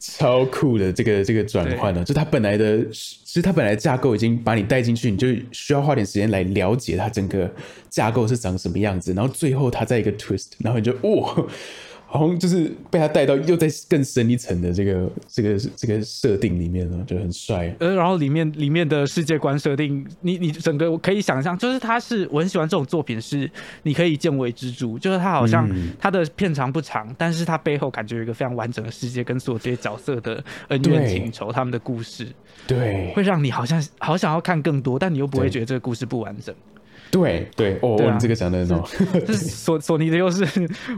[0.00, 7.48] 超酷的这个这个转换呢，就他本来的，其实他本来架构已经把你带进去，你就需要花点时间来了解他整个
[7.88, 11.46] 架构是长什么样子，然后最后他在一个 twist，然后你就哇。
[12.12, 17.74] 好像就是被他带到又在更深一层的这个这个这个设定里面了，就很帅。
[17.80, 23.50] 呃，然后里面里面的世界观设定，你你整个可以想象，就是他是我很喜欢这种作品，是
[23.82, 25.66] 你可以见微知著，就是他好像
[25.98, 32.26] 他的片长不长，但是他背后感觉有一个非常完整的世界，跟所有这些角色的恩怨情仇，他们的故事，
[32.66, 36.54] 对，会让你好像好想要看更多，但你又不会觉得这个故事不完整。
[37.12, 38.88] 对对哦，你这个讲的很好，
[39.26, 40.46] 这是索索尼的优势，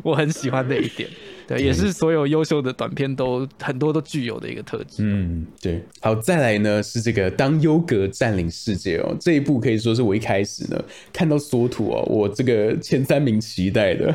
[0.05, 1.09] 我很喜欢的一点，
[1.49, 5.03] 对，也是所有优秀的短片都很多都具有的一个特质。
[5.03, 5.83] 嗯，对。
[6.01, 10.81] 好，再来呢是这个当优格占领世界哦，这一部可以说是我一开始呢
[11.13, 14.15] 看到缩图哦，我这个前三名期待的。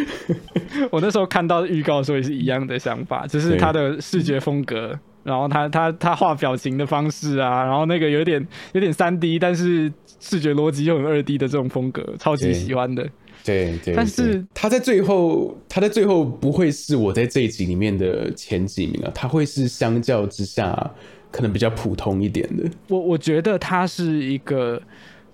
[0.92, 4.98] 我那时候看到预告的时候也是一样的想法，就是他的视觉风格。
[5.24, 9.88] 然后他他他画表情的方式啊，然后那个有点有点三 D，但是
[10.22, 13.06] 视觉逻辑又很二 D 的这种风格，超级喜欢的。
[13.44, 13.92] 对对。
[13.92, 20.90] 但是他在最后，他在最后不会是我在这一集里面的前几名啊，他会是相较之下
[21.32, 22.70] 可能比较普通一点的。
[22.88, 24.80] 我我觉得他是一个，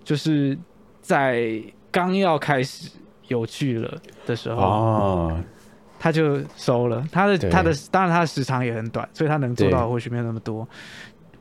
[0.03, 0.57] 就是
[1.03, 2.91] 在刚要开始
[3.29, 5.45] 有趣了的时候啊。
[6.01, 10.67] 他就收了他的他的，当然他的时长也很短，所以他能做到或许没有那么多。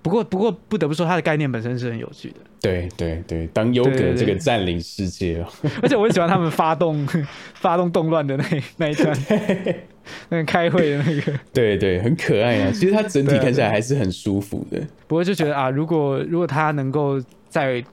[0.08, 2.36] 不过不过不得不说，它的概念本身是很有趣的。
[2.62, 5.48] 对对对，当优格这个占领世界哦，
[5.82, 7.06] 而且我很喜欢他们发动
[7.56, 8.46] 发动动乱的那
[8.78, 9.18] 那一段，
[10.30, 12.72] 那个开会的那个，对对，很可爱啊。
[12.72, 14.80] 其实它整体看起来还是很舒服的。
[15.08, 17.84] 不过就觉得啊，如果如果它能够在。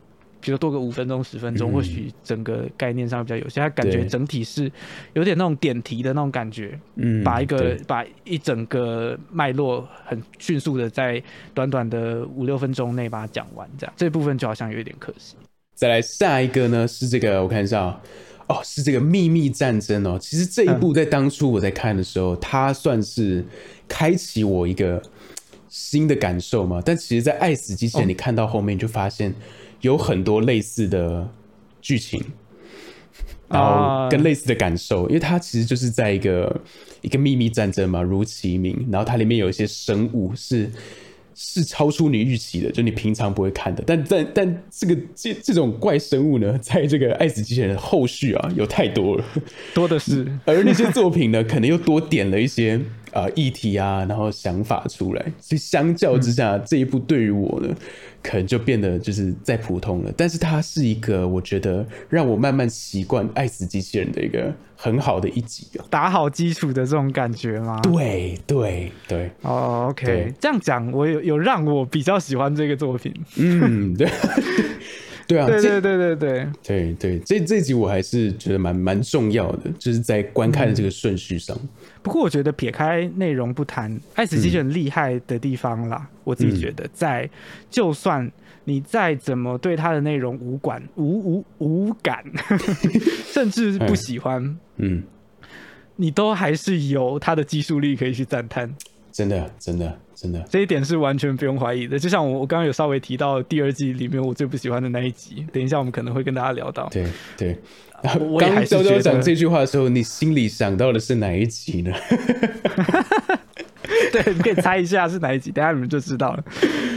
[0.45, 3.63] 比如多个五分钟、十分钟，或许整个概念上比较有些。
[3.63, 4.71] 他感觉整体是
[5.15, 11.23] 有点那种点题的那种感觉，嗯，把一个把一整个脉络很迅速的在
[11.55, 15.35] 短短的五六分钟内把它讲完，这样这部分就好像有一点可惜。
[15.75, 17.99] 再来下一个呢，是这个我看一下
[18.47, 20.19] 哦，是这个秘密战争哦。
[20.21, 23.43] 其实这一部在当初我在看的时候，它算是
[23.89, 25.01] 开启我一个
[25.71, 26.83] 新的感受嘛。
[26.85, 29.35] 但其实，在爱死机前，你看到后面就发现。
[29.85, 31.29] 有很多类似的
[31.81, 32.23] 剧情，
[33.49, 36.61] 然后跟类似的感受，因为它其实就是在一个
[37.03, 38.87] 一个秘密战争嘛，如其名。
[38.91, 40.71] 然后它里面有一些生物是
[41.35, 43.85] 是超出你预期的，就你平常不会看的。
[43.87, 49.25] 但但但这个这这种怪生物呢，在这个《爱死机器人》的后续啊，有太多了，
[49.75, 50.27] 多的是。
[50.47, 52.81] 而那些作品呢，可能又多点了一些
[53.15, 55.23] 呃议题啊，然后想法出来。
[55.41, 57.75] 所以相较之下，这一部对于我呢。
[58.27, 67.79] 可能就变得就是再普通了，但是它是一个我觉得让我慢慢习惯爱死机器人的一个很好的一集啊，打好基础的这种感觉吗？
[67.83, 74.09] 对对对，哦，OK，这样讲我有有让我比较喜欢这个作品，嗯，对。
[75.27, 81.59] 对啊，对对对对对对对，这这集我还是觉得蛮蛮重要的，就是在观看的这个顺序上。
[82.05, 87.29] 不过我觉得撇开内容不谈，《爱死机器人》厉害的地方啦，我自己觉得在，
[87.71, 88.31] 就算
[88.65, 92.23] 你再怎么对它的内容无感、无无无感，
[93.33, 95.03] 甚至不喜欢，嗯，
[95.97, 98.73] 你都还是有它的技术力可以去赞叹。
[99.11, 99.99] 真的，真的。
[100.15, 101.99] 真的，这一点是完全不用怀疑的。
[101.99, 106.89] 就像我，我刚刚有稍微提到第二季里面我最不喜欢的那一集，等一下我们可能会跟大家聊到。
[106.91, 107.05] 对
[107.37, 107.59] 对，
[108.39, 111.93] 刚娇娇讲这句话的时候，你心里想到的是哪一集呢？
[114.13, 116.45] 对，你可以猜一下是哪一集，等下你们就知道了。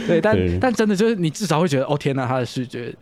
[0.06, 2.94] 对，但但真的就是你至少会觉得，哦天呐，他的视觉。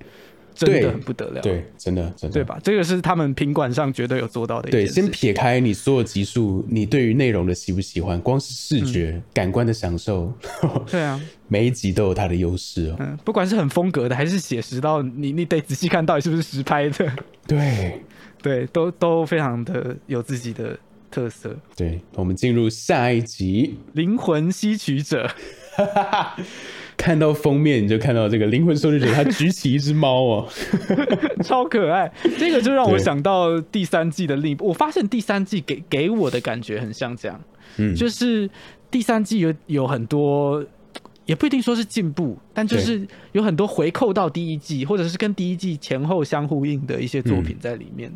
[0.57, 2.59] 真的很不得了，对，真的，真的，对吧？
[2.62, 4.71] 这个是他们品管上绝对有做到的。
[4.71, 10.33] 对，先撇开你所有集数，你对于内容的喜不喜欢，光是视觉感官的享受，
[10.90, 12.97] 对啊，每一集都有它的优势哦。
[12.99, 17.12] 嗯，不管是很风格的，还是写实到你，你得仔细看到底是不是实拍的。
[17.47, 18.01] 对，
[18.42, 20.79] 对，都都非常的有自己的
[21.11, 21.55] 特色。
[21.77, 25.31] 对，我们进入下一集，灵魂吸取者。
[26.96, 30.48] 看到封面你就看到这个灵魂收集者，他举起一只猫哦，
[31.44, 32.11] 超可爱。
[32.38, 34.66] 这个就让我想到第三季的另一部。
[34.66, 37.40] 我发现第三季给给我的感觉很像这样，
[37.76, 38.48] 嗯，就是
[38.90, 40.64] 第三季有有很多。
[41.27, 48.11] 也不一定说是进步，但就是有很多回扣到第一季，或者是跟第一季前后相呼应的一些作品在里面。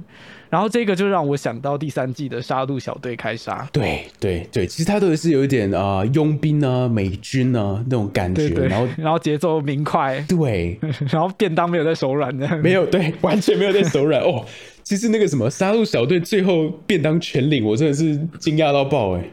[0.48, 3.68] 然后这个就让我想到第三季的杀戮小队开杀。
[3.72, 10.78] 对对对，其实它都是有一点啊佣兵啊美军啊那种感觉，然后然后节奏明快，对，
[11.10, 14.44] 然后便当没有在手软的，没有对，完全没有在手软哦。
[14.82, 19.30] 其实那个什么杀戮小队最后便当全领，我真的是惊讶到爆哎。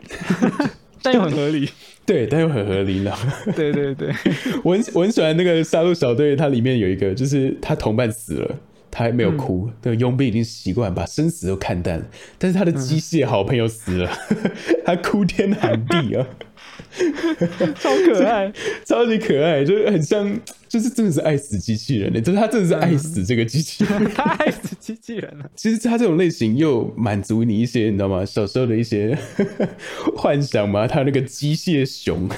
[1.01, 1.69] 但又很合理。
[2.07, 3.13] 对，但又很合理呢。
[3.55, 4.09] 对 对对，
[4.63, 8.55] 我很我很喜欢那个杀戮小队，它里面有一个，就是他同伴死了，
[8.89, 12.01] 他还没有哭，那个佣兵已经习惯把生死都看淡，
[12.39, 14.09] 但是他的机械好朋友死了，
[14.85, 16.25] 他哭天喊地啊。
[17.79, 18.51] 超可爱，
[18.85, 22.19] 超级可爱，就是很像，就是真的是爱死机器人呢。
[22.19, 25.49] 就是他真的是爱死这个机器人， 他爱死机器人了。
[25.55, 28.23] 其实他这种类型又满足你一些，你知道吗？
[28.25, 29.17] 小时候的一些
[30.15, 30.87] 幻想嘛。
[30.87, 32.29] 他那个机械熊，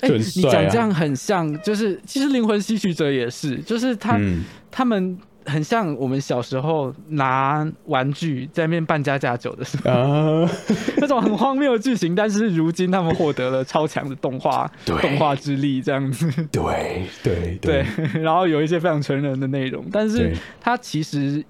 [0.00, 0.42] 很帅。
[0.42, 4.20] 你讲这样很像，就是其实灵魂吸取者也是，就是他
[4.70, 5.18] 他们。
[5.44, 10.48] 很像我们小时候拿玩具在那边扮家家酒的时候，
[10.98, 12.14] 那种很荒谬的剧情。
[12.14, 16.30] 但是如今他们获得了超强的动画动画之力，这样子。
[16.50, 17.86] 对对对，
[18.22, 21.44] 然后有一些非常成人的内容，但是它其实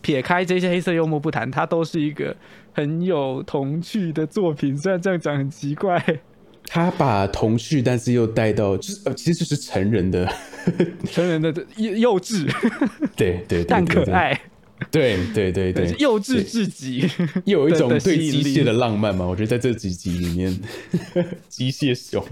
[0.00, 2.34] 撇开这些黑色幽默不谈，它都是一个
[2.72, 4.76] 很有童趣的作品。
[4.76, 6.02] 虽然这样讲很奇怪。
[6.66, 10.28] 他把童趣，但是又带到，就是呃，其实就是成人的，
[11.10, 12.46] 成人的幼幼稚，
[13.16, 14.38] 对对，但可爱，
[14.90, 17.08] 对对对对，幼稚至极，
[17.44, 19.24] 又有一种对机械的浪漫嘛？
[19.24, 20.54] 我觉得在这几集里面，
[21.48, 22.22] 机械熊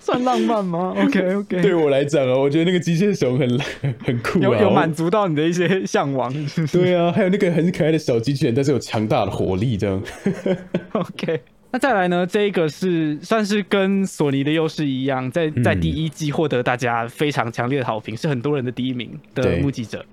[0.00, 3.60] 算浪漫吗？OK OK，对我来讲啊，我觉得那个机械熊很
[4.04, 6.32] 很酷，有有满足到你的一些向往。
[6.72, 10.02] 对啊，还有那个很可爱的小机器人，但是有强大的火力，这样。
[10.92, 11.40] OK。
[11.70, 12.26] 那再来呢？
[12.26, 20.04] 这个是算是跟索尼的优势一样，在在第一季获得大家非常强烈的好评，是很多人的第一名的目击者。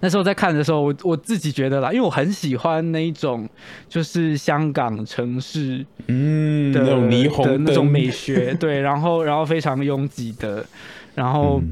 [0.00, 3.48] 那时候在看的时候，我我自己觉得啦，因为我很喜欢那一种
[3.88, 10.66] 就是香港城市嗯的那种霓虹的那种美学，对， 然后然后非常拥挤的，
[11.14, 11.62] 然后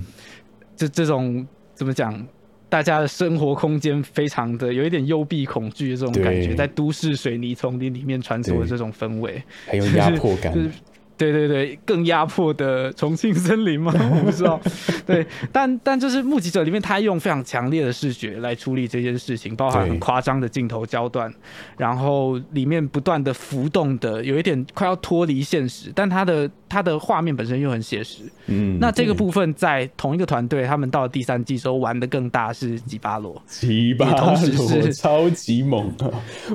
[0.76, 2.24] 这这种怎么讲？
[2.68, 10.52] 大家的生活空间非常的有一点幽闭恐惧的这种感觉，在都市水泥丛林里面穿梭的这种氛围，很有压迫感。
[11.18, 13.92] 对对对，更压迫的重庆森林吗？
[14.14, 14.58] 我不知道。
[15.04, 21.32] 对，但但就是目击者里面，他用非常强烈的视觉来处理这件事情，包含很夸张的镜头焦段，
[21.76, 28.22] 然后里面不断的浮动的，有一点快要脱离现实，但他的他的画面本身又很写实。
[28.46, 36.08] 嗯，那这个部分在同一个团队，他们到了第三季时候玩的更大是吉巴罗，吉巴罗是超级猛啊！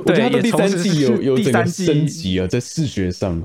[0.06, 3.41] 我觉得第三季有有整个升级啊，在视觉上。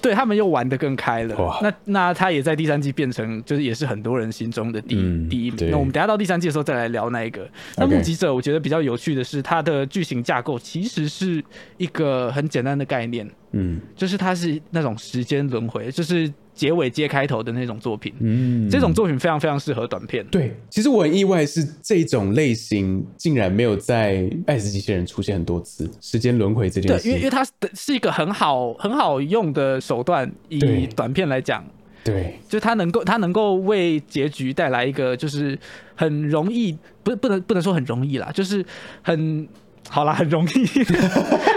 [0.00, 4.96] 对他们又玩的更开了，那那他也在第三季变成就是也是很多人心中的第
[5.28, 5.70] 第一名。
[5.70, 7.48] 那我们等下到第三季的时候再来聊那一个。
[7.76, 11.42] 那目击者我觉得比较有趣的是，它的剧情架构其实是
[11.76, 16.32] 一个很简单的概念，嗯，就是它是那种时间轮回，就是。
[16.60, 20.22] 结尾接开头的那种作品，嗯，这种作品非常非常适合短片。
[20.26, 27.02] 对，其实我很意外是这种类型竟然没有在《爱死机器人》出现很多次，时间轮回这件事。
[27.02, 27.42] 对，因为因为它
[27.72, 31.64] 是一个很好很好用的手段，以短片来讲，
[32.04, 35.58] 对，就它能够它能够为结局带来一个就是
[35.94, 38.62] 很容易，不不能不能说很容易啦，就是
[39.00, 39.48] 很。
[39.90, 40.64] 好啦，很容易，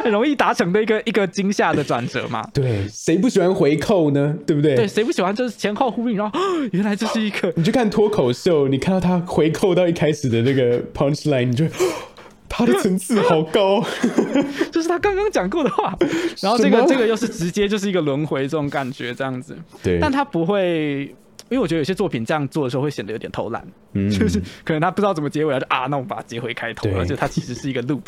[0.04, 2.44] 很 容易达成的一个一个惊吓的转折嘛。
[2.52, 4.36] 对，谁不喜欢回扣呢？
[4.46, 4.76] 对不对？
[4.76, 6.40] 对，谁不喜欢就是前后呼应，然后
[6.74, 7.54] 原来这是一个。
[7.56, 11.66] 你去看脱口秀，你看到他回扣到一开始的那个 punch line，你就
[12.50, 13.84] 他的层次好高，
[14.72, 15.96] 就是他刚刚讲过的话。
[16.42, 19.56] 然后这个这个又是直接就是一个轮回这种感觉，这样子。
[19.84, 21.14] 对，但他不会。
[21.54, 23.64] 因为我觉得有些作品这样做的时候会显得有点偷懒，
[23.94, 28.02] 就是可能他不知道怎么结尾，就啊，那我们把它接回开头，而且它其实是一个 loop。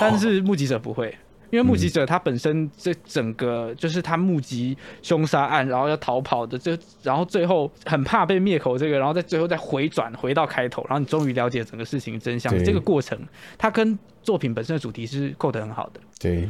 [0.00, 1.16] 但是目击者不会，
[1.50, 13.16] 因为目击者他本身这整个就是他目击凶杀案，然后要逃跑的，这然后最后很怕被灭口这个，然后在最后再回转回到开头，然后你终于了解整个事情真相，这个过程，
[13.56, 16.00] 它跟作品本身的主题是扣得很好的。
[16.18, 16.48] 对。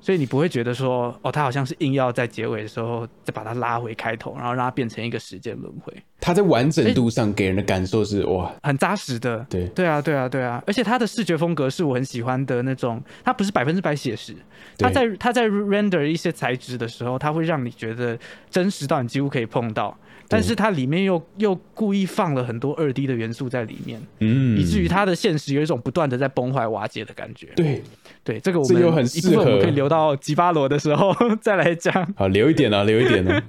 [0.00, 5.92] 所以你不会觉得说，哦，他好像是硬要在结尾的时候再把它拉回开头，然后让它变成一个时间轮回。
[6.20, 9.44] 它在完整度上给人的感受是哇，很扎实的。
[9.48, 10.62] 对，对啊，对啊，对啊。
[10.66, 14.34] 而且它的视觉风格是我很喜欢的那种，它不是百分之百写实。
[14.78, 18.18] 它在它在 render 一些材质的时候，它会让你觉得
[18.50, 19.96] 真实到你几乎可以碰到。
[20.28, 27.48] 但是它里面又又故意放了很多二 D 的元素在里面，嗯，以至于它的现实有一种不断的在崩坏瓦解的感觉。
[27.56, 27.82] 对，
[28.22, 28.76] 对，这个我们
[29.14, 32.14] 一部分我们可以留到吉巴罗的时候 再来讲。
[32.16, 33.42] 好，留一点啊，留一点呢。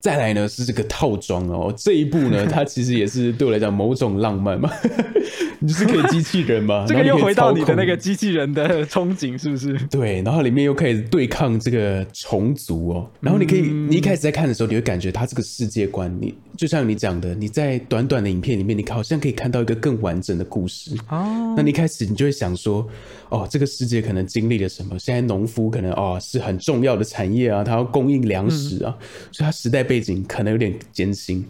[0.00, 4.70] 再来呢是这个套装哦，这一步呢， 它其实也是对我来讲某种浪漫嘛，
[5.60, 9.78] 你就是可以机器人嘛， 这个又回到你的那个机器人的憧憬是不是？
[9.90, 20.92] 对，然后里面又可以对抗这个虫族哦，然后你可以，你一开始在看的时候，你会感觉它这个世界观，你就像你讲的，你在短短的影片里面，你好像可以看到一个更完整的故事。
[21.10, 22.88] 哦，那你一开始你就会想说，
[23.28, 24.98] 哦，这个世界可能经历了什么？
[24.98, 28.96] 现在农夫可能哦是很重要的产业啊，他要供应粮食啊，
[29.30, 31.44] 所以他时代背景可能有点艰辛。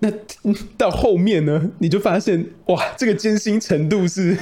[0.00, 0.10] 那
[0.76, 4.36] 到后面呢，你就发现哇，这个艰辛程度是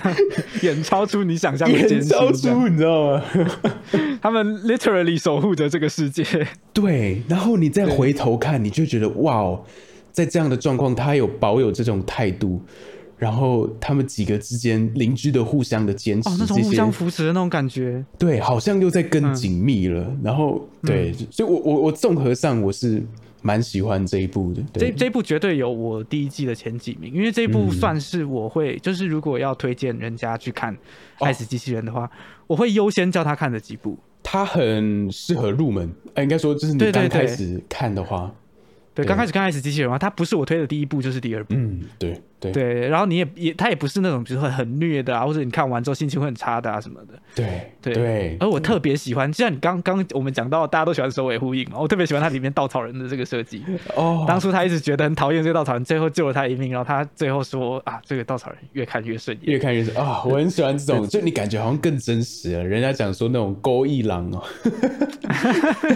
[0.62, 3.22] 远超出你想象的艰辛，超出你知道吗？
[4.22, 6.24] 他们 literally 守护着这个世界。
[6.72, 9.62] 对，然后你再回头看，你就觉得哇哦，
[10.10, 12.60] 在这样的状况，他有保有这种态度，
[13.16, 20.14] 然后他们几个之间邻居的互相的坚持，哦那种互相扶持的那种感觉，对，好像又在更紧密了。
[20.22, 23.02] 然后对，所以我我我综合上我是。
[23.46, 30.74] 蛮喜欢这一部的，这这一部绝对有我第一季的前几名，因为这一部算是我会，就是如果要推荐人家去看
[31.18, 32.10] 《爱死机器人》的话，
[32.46, 33.98] 我会优先叫他看的几部。
[34.22, 38.34] 他很适合入门，哎，应该说就是你刚开始看的话。
[38.94, 41.52] 对，刚开始看《爱死机器人》嘛，它不是我推的第一部，就是第二部。
[41.54, 42.18] 嗯，对
[42.52, 42.88] 对对。
[42.88, 47.14] 然后你也也，他也不是那种比如说很虐的啊，或者你看完之后心情会很差的啊什么的。
[47.34, 48.36] 对对对。
[48.40, 53.62] 而我特别喜欢，就像你刚刚我们讲到，大家都喜欢首尾呼应嘛，我特别喜欢它里面稻草人的这个设计。
[53.96, 54.24] 哦。
[54.26, 62.64] 当初他一直觉得很讨厌这个稻草人，最后救了他一命，然后他最后说啊，这个稻草人越看越顺眼，越看越啊， 我很喜欢这种，就你感觉好像更真实了。
[62.64, 64.42] 人家讲说那种勾一郎哦。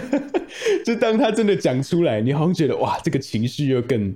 [0.85, 4.13] 就当他真的讲出来，你好像觉得哇，这个情绪又更、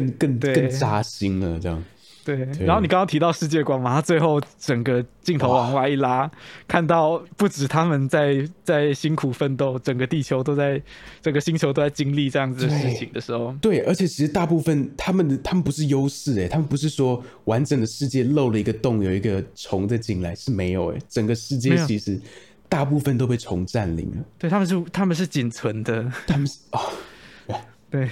[0.00, 1.82] 更、更、更扎心了，这样。
[2.24, 6.30] 对，然后你刚刚提到世界观嘛，他最后整个镜头往外一拉，
[6.66, 10.80] 看到不止他们在在辛苦奋斗，整个地球都在，
[11.20, 22.18] 整个星球都在经历这样子的事情的时候，对，而且其实大部分他们的他们不是优势哎，他们不是说完整的世界漏了一个洞，有一个虫在进来是没有哎，整个世界其实。
[22.66, 26.80] 大部分都被虫占领了，对他们是他们是仅存的，他们是哦，
[27.88, 28.08] 对，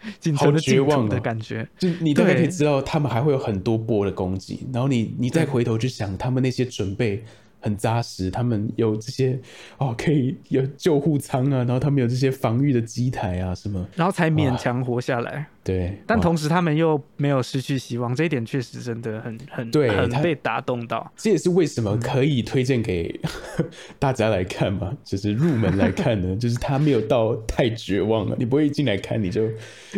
[0.20, 7.22] 仅存的绝望的感觉，就你大概可以知道，他们还会有很多波的攻击，然后你你再回头去想，他们那些准备。
[7.60, 9.36] 很扎实，他们有这些
[9.78, 15.44] 哦，可以有救护舱啊，然后他们有这些防御的机台啊，什么，然后才勉强活下来。
[15.68, 21.12] 对，但同时他们又没有失去希望，这一点确实真的很很对，很被打动到。
[21.14, 23.20] 这也是为什么可以推荐给
[24.00, 29.46] 大家来看嘛，就是入门来看呢， 就是他没有到太绝望了，你不会一进来看你就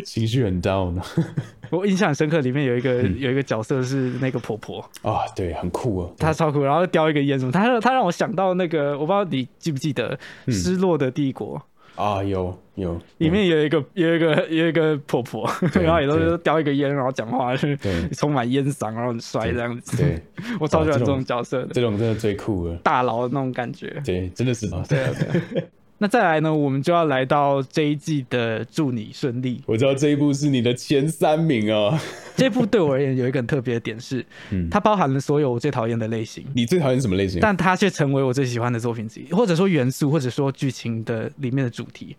[0.05, 1.03] 情绪很 down 呢。
[1.71, 4.81] 我印象很深刻，里面有一个有一个角色是那个婆婆。
[5.03, 10.19] 啊，对，很酷哦，她超酷，然后叼一个烟什么，她她让我想到那个，我不知道你记不记得
[10.53, 11.57] 《失落的帝国》
[12.01, 17.77] 啊，有有，里面有一个有一个有一个婆婆， 然后也都是叼一个烟，然后讲话 是
[18.13, 19.97] 充满烟嗓，然后很帅这样子。
[19.99, 20.21] 对，
[20.59, 24.01] 我超喜欢这种角色的，这种真的最酷了，大佬的那种感觉。
[24.05, 25.05] 对，真的是对
[25.53, 25.65] 对。
[26.03, 29.63] 那再来呢，我们就要来到这一季的祝你顺利。
[29.67, 32.01] 我知道这一部是你的前三名啊。
[32.35, 36.43] 这部对我而言有一个很特别的点是，嗯它包含了所有我最讨厌的类型。
[36.55, 37.39] 你最讨厌什么类型？
[37.39, 42.17] 但它却成为我最喜欢的作品之一，或者说元素，或者说剧情的里面的主题。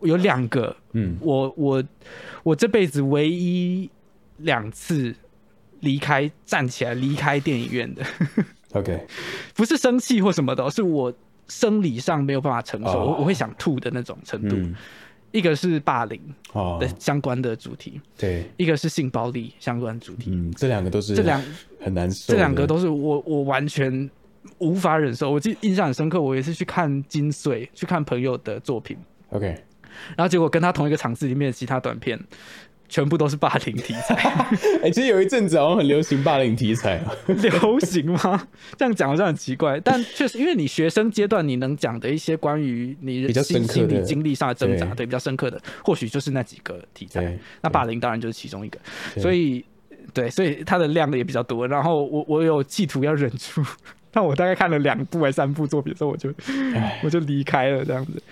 [0.00, 1.84] 有两个，嗯，我我
[2.42, 3.90] 我这辈子唯一
[4.38, 5.14] 两次
[5.80, 8.02] 离开站起来离开电影院的。
[8.72, 9.06] OK，
[9.54, 11.12] 不是生气或什么的，是我。
[11.48, 14.56] 生理上没有办法承受，我我会想吐的那种程度。
[15.30, 16.18] 一个是霸凌
[16.80, 20.30] 的相关的主题，对；一个是性暴力相关主题。
[20.30, 21.38] 嗯，这两个都是这两
[21.78, 22.32] 很难受。
[22.32, 24.08] 这两个都是我我完全
[24.56, 25.30] 无法忍受。
[25.30, 28.96] 我记印象很深刻，我也是去看金穗，去看朋友的作品。
[29.28, 29.48] OK，
[30.16, 32.18] 然后结果跟他同一个场次里面的其他短片。
[32.88, 34.14] 全部都是霸凌题材，
[34.82, 38.48] 哎，其实有一阵子好像很流行霸凌题材 流行吗？
[38.76, 47.38] 这样讲好像很奇怪，但确实，因为你学生阶段你能讲的一些关于你比较心理经历上的挣扎，对，比较深刻的，或许就是那几个题材。
[47.60, 48.78] 那霸凌当然就是其中一个，
[49.20, 49.64] 所以，
[50.14, 51.68] 对，所以它的量也比较多。
[51.68, 53.62] 然后我我有企图要忍住。
[54.12, 56.32] 那我大概看了两部还三部作品之后，我就
[57.04, 58.22] 我就离开了这样子。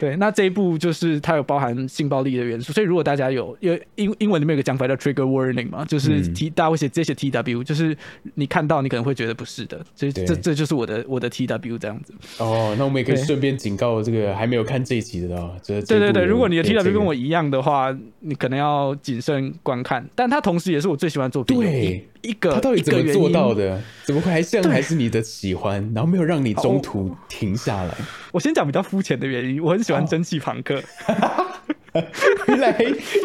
[0.00, 7.96] 对，那这一部就是它有包含性暴力的元素，所以如果大家有，因为英英文里面有个讲法叫 trigger warning 嘛，就是 T 大家会写这些 T W，就是
[8.34, 12.14] 你看到你可能会觉得不是的，所以这这就是我的我的 T W 这样子。
[12.38, 20.04] 哦，那我们也可以顺便警告这个还没有看这一集的哦，对对对，如果你的 T W 跟我一样的话，你可能要谨慎观看。
[20.14, 21.58] 但它同时也是我最喜欢作品。
[21.58, 22.08] 对。
[22.26, 23.80] 一个他到底怎么做到的？
[24.04, 25.80] 怎么会还像还是你的喜欢？
[25.94, 27.94] 然后没有让你中途停下来？
[28.32, 30.82] 我先讲比较肤浅的原因，我很喜欢蒸汽朋克。
[32.48, 32.76] 原来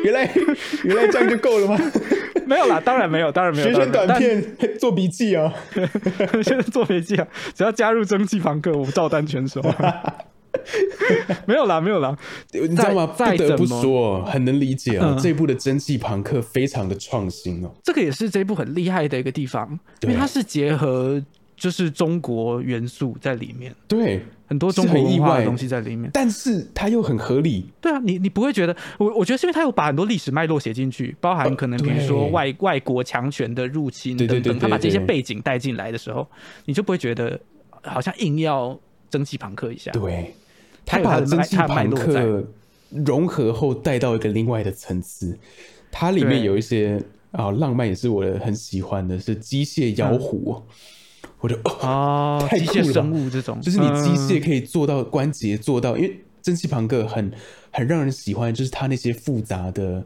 [0.06, 0.32] 原来
[0.86, 1.78] 原来这样就够了吗？
[2.46, 3.68] 没有啦，当然没有，当然没有。
[3.68, 4.42] 学生短片
[4.80, 5.54] 做笔记啊，
[6.42, 9.62] 现在做笔记啊，只要加入蒸汽朋克，我照单全收。
[11.48, 12.18] 没有啦，没有啦，
[12.52, 13.08] 你知道吗？
[13.08, 15.16] 不再得不说，很能理解哦。
[15.16, 17.72] 嗯这一部的蒸汽朋克非常的创新哦。
[17.84, 21.22] 这个也是这一部很厉害的一个地方，因为它是结合
[21.56, 26.10] 就是中国元素在里面，对，很多中是国意外文化的东西在里面。
[26.14, 27.70] 但是它又很合理。
[27.80, 36.28] 对啊，你你不会觉得我我觉得是因为它有把很多历史脉络写进去，包含可能比如说对外外国强权的入侵对对对等等，他把这些背景带进来的时候，
[36.66, 37.40] 你就不会觉得
[37.84, 38.78] 好像硬要
[39.10, 39.92] 蒸汽朋克一下。
[39.92, 40.34] 对，
[40.86, 42.44] 他把蒸汽朋克
[42.90, 45.38] 融合后带到一个另外的层次。
[45.92, 47.02] 它里面有一些
[47.32, 50.64] 啊浪漫，也是我很喜欢的，是机械妖狐哦。
[51.40, 57.32] 我就哦，哦，太机械酷了生物这种，就是你机械嗯可以做到关节做到，因为蒸汽朋克很
[57.72, 60.04] 很让人喜欢，就是它那些复杂的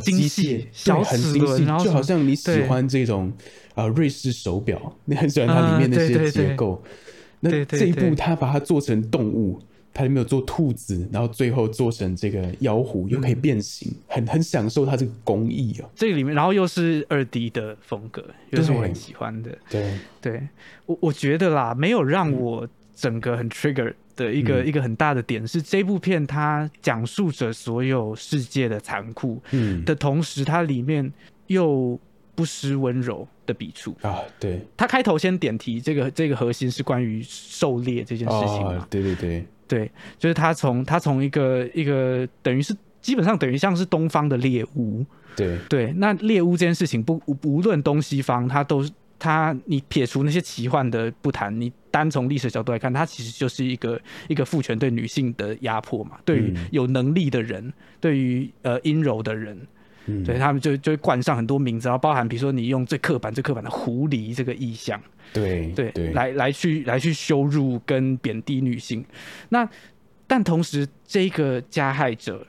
[0.00, 3.32] 机精细械，小对，很齿精细，就好像你喜欢这种
[3.74, 6.82] 啊瑞士手表，你很喜欢它里面那些结构。
[7.40, 9.60] 那这一部对它把它做成动物，
[9.98, 15.90] 它里面有做兔子，然后最后做成这个妖狐，又可以嗯变形，很很享受它这个工艺哦。
[15.96, 19.58] 这个里面，然后又是二 D 的风格，又是我很喜欢的。
[19.68, 20.48] 对，对
[20.86, 31.12] 我我觉得啦，没有让我整个很 trigger 的一个、嗯一个很大的点是，这部片它讲述着所有世界的残酷嗯的同时，它里面
[31.48, 31.98] 又
[32.36, 33.96] 不失温柔的笔触。
[34.02, 38.76] 啊，对，它开头先点题，这个这个核心是关于狩猎这件事情嘛？
[38.76, 45.04] 哦，对对对，对，就是他从他从一个一个等于是基本上等于像是东方的猎物，
[45.36, 56.68] 对，对，那猎物这件事情不无无论东西方，它都是它你撇除那些奇幻的不谈，你单从历史角度来看，它其实就是一个一个父权对女性的压迫嘛，对于嗯。
[56.72, 59.58] 有能力的人，对于呃阴柔的人。
[60.10, 64.98] 嗯，对他们就就会冠上很多名字，然后包含比如说你用最刻板、最刻板的狐狸这个意象，
[65.32, 69.04] 对对，对，来来去来去羞辱跟贬低女性。
[69.50, 69.68] 那
[70.26, 72.46] 但同时，这个加害者，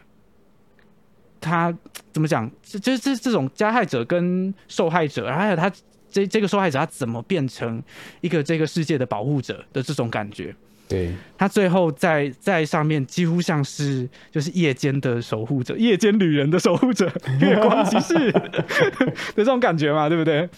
[1.39, 1.75] 他
[2.11, 2.49] 怎么讲？
[2.61, 5.71] 这这这这种加害者跟受害者，还有他
[6.09, 7.82] 这这个受害者，他怎么变成
[8.21, 10.55] 一个这个世界的保护者的这种感觉？
[10.89, 17.09] 对，他最后在在上面几乎像是就是夜间的守护者，夜间旅人的守护者，
[17.39, 18.65] 月光骑士 的
[19.35, 20.49] 这种感觉嘛，对不对？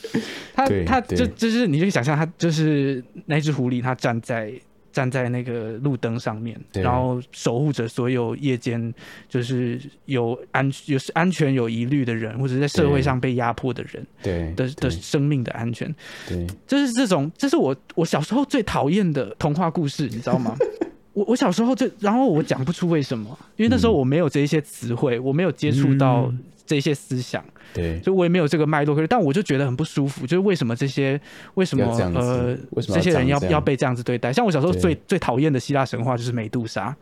[0.55, 4.51] 他他就就是你就想象他就是那只狐狸，它站在
[4.91, 8.93] 站在那个路灯上面，然后守护着所有夜间
[9.29, 14.53] 就是有安有安全有疑虑的人，或者在社会上被压迫的人对。
[14.55, 15.93] 的的生命的安全。
[16.27, 20.55] 对，就是这种，这是我我小时候最讨厌的童话故事，你知道吗？
[21.13, 26.39] 我我小时候就，然后我讲不出为什么，因为那时候我没有这一些词汇，我没有接触到嗯
[26.71, 27.43] 这些思想，
[27.73, 28.95] 对，就我也没有这个脉络。
[28.95, 31.19] 可是，但我就觉得很不舒服，就是为什么这些
[31.55, 34.31] 为什么呃为什么要这些人要要被这样子对待？
[34.31, 36.95] 像我小时候最最讨厌的希腊神话就是美杜莎，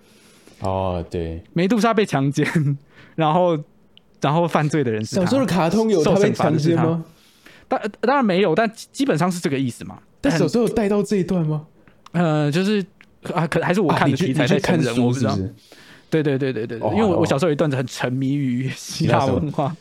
[0.62, 2.48] 哦，对，美杜莎被强奸，
[3.14, 3.56] 然后
[4.20, 7.06] 然后犯罪的人是小时候的卡通有受他被强奸吗？
[7.68, 10.00] 当当然没有，但基本上是这个意思嘛。
[10.20, 11.68] 但小时候有带到这一段吗？
[12.14, 12.84] 呃，就是
[13.32, 15.38] 啊，可还是我看的题材在看人，我不知道？
[16.10, 19.76] 对对对对对，因为我我小时候有一段子很沉迷于希腊文化，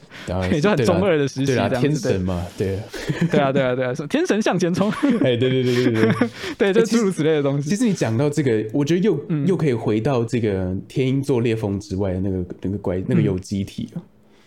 [0.53, 2.79] 也就很中二的时期对啦，这样子天神嘛，对，
[3.31, 6.13] 对啊对啊对啊，什么天神向前冲，哎，对对对对对
[6.59, 6.73] 对。
[6.75, 7.71] 就诸如此类的东西。
[7.71, 14.03] 其实你讲到这个，我觉得又、又可以回到这个天鹰座裂缝之外的那个那个怪那个有机体了，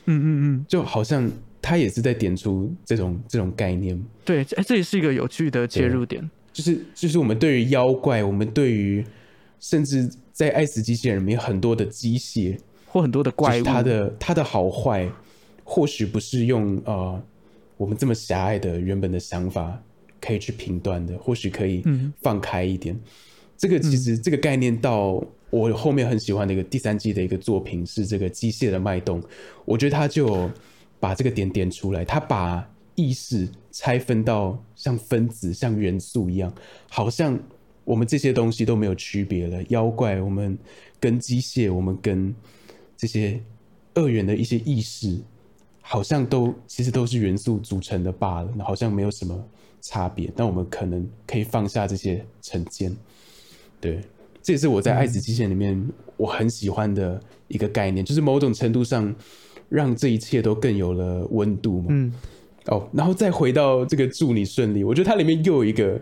[0.05, 1.29] 嗯嗯嗯，就好像
[1.61, 6.29] 他也是在点出这种这种概念，对，哎，这也是一个有趣的切入点。
[6.53, 9.03] 就是就是我们对于妖怪，我们对于
[9.59, 12.57] 甚至在爱死机器人里面很多的机械，
[12.87, 15.09] 或很多的怪物，它的它的好坏，
[15.63, 17.21] 或许不是用呃
[17.77, 19.81] 我们这么狭隘的原本的想法
[20.19, 22.13] 可以去评断的，或许可以嗯。
[22.21, 22.99] 放开一点。
[23.57, 29.21] 这个其实这个概念到我后面很喜欢的一个第三季的一个作品是这个机械的脉动，
[29.65, 30.49] 我觉得他就
[30.99, 36.51] 把这个点点出来，他把意识拆分到像分子、像元素一样，
[36.89, 37.37] 好像
[37.91, 39.61] 我们这些东西都没有区别了。
[39.67, 40.57] 妖怪，我们
[40.97, 42.33] 跟机械，我们跟
[42.95, 43.37] 这些
[43.93, 45.19] 二元的一些意识，
[45.81, 49.37] 好像都其实都是元素组成的罢了，好像没有什么
[49.81, 50.31] 差别。
[50.33, 52.95] 但我们可能可以放下这些成见，
[53.81, 53.99] 对，
[54.41, 55.85] 这也是我在《爱子机械》里面
[56.15, 59.13] 我很喜欢的一个概念，就是某种程度上
[59.67, 61.87] 让这一切都更有了温度嘛。
[61.89, 62.13] 嗯
[62.67, 65.99] 哦，然后再回到这个祝你顺利，我觉得它里面又有一个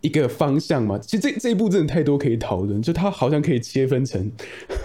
[0.00, 0.98] 一个方向嘛。
[0.98, 4.30] 其实这这一部真的太多可以讨论，就它好像可以切分成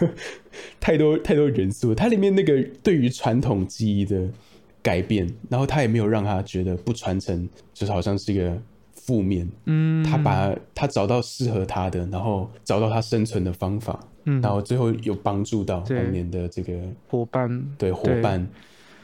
[0.80, 1.94] 太多太多元素。
[1.94, 4.28] 它里面那个对于传统记忆的
[4.82, 8.60] 改变，然后他也没有让他觉得不传承，就是好像是一个
[8.96, 16.74] 负面，嗯，他把他找到适合他的，然后找到他生存的方法，嗯，然后最后有帮助到后面的这个
[17.08, 18.48] 伙伴，对伙伴，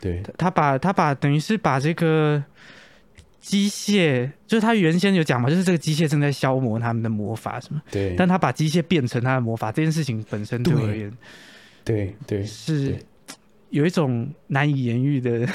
[0.02, 2.44] 对，他把他把等于是把这个
[3.48, 11.12] 机械，就是他原先有讲嘛，就是这个机械正在消磨他们的魔法什么，对，但他把机械变成他的魔法这件事情本身对我而言，
[11.86, 12.14] 对。
[12.28, 12.44] 对。
[12.44, 12.98] 是
[13.70, 15.48] 有一种难以言喻的，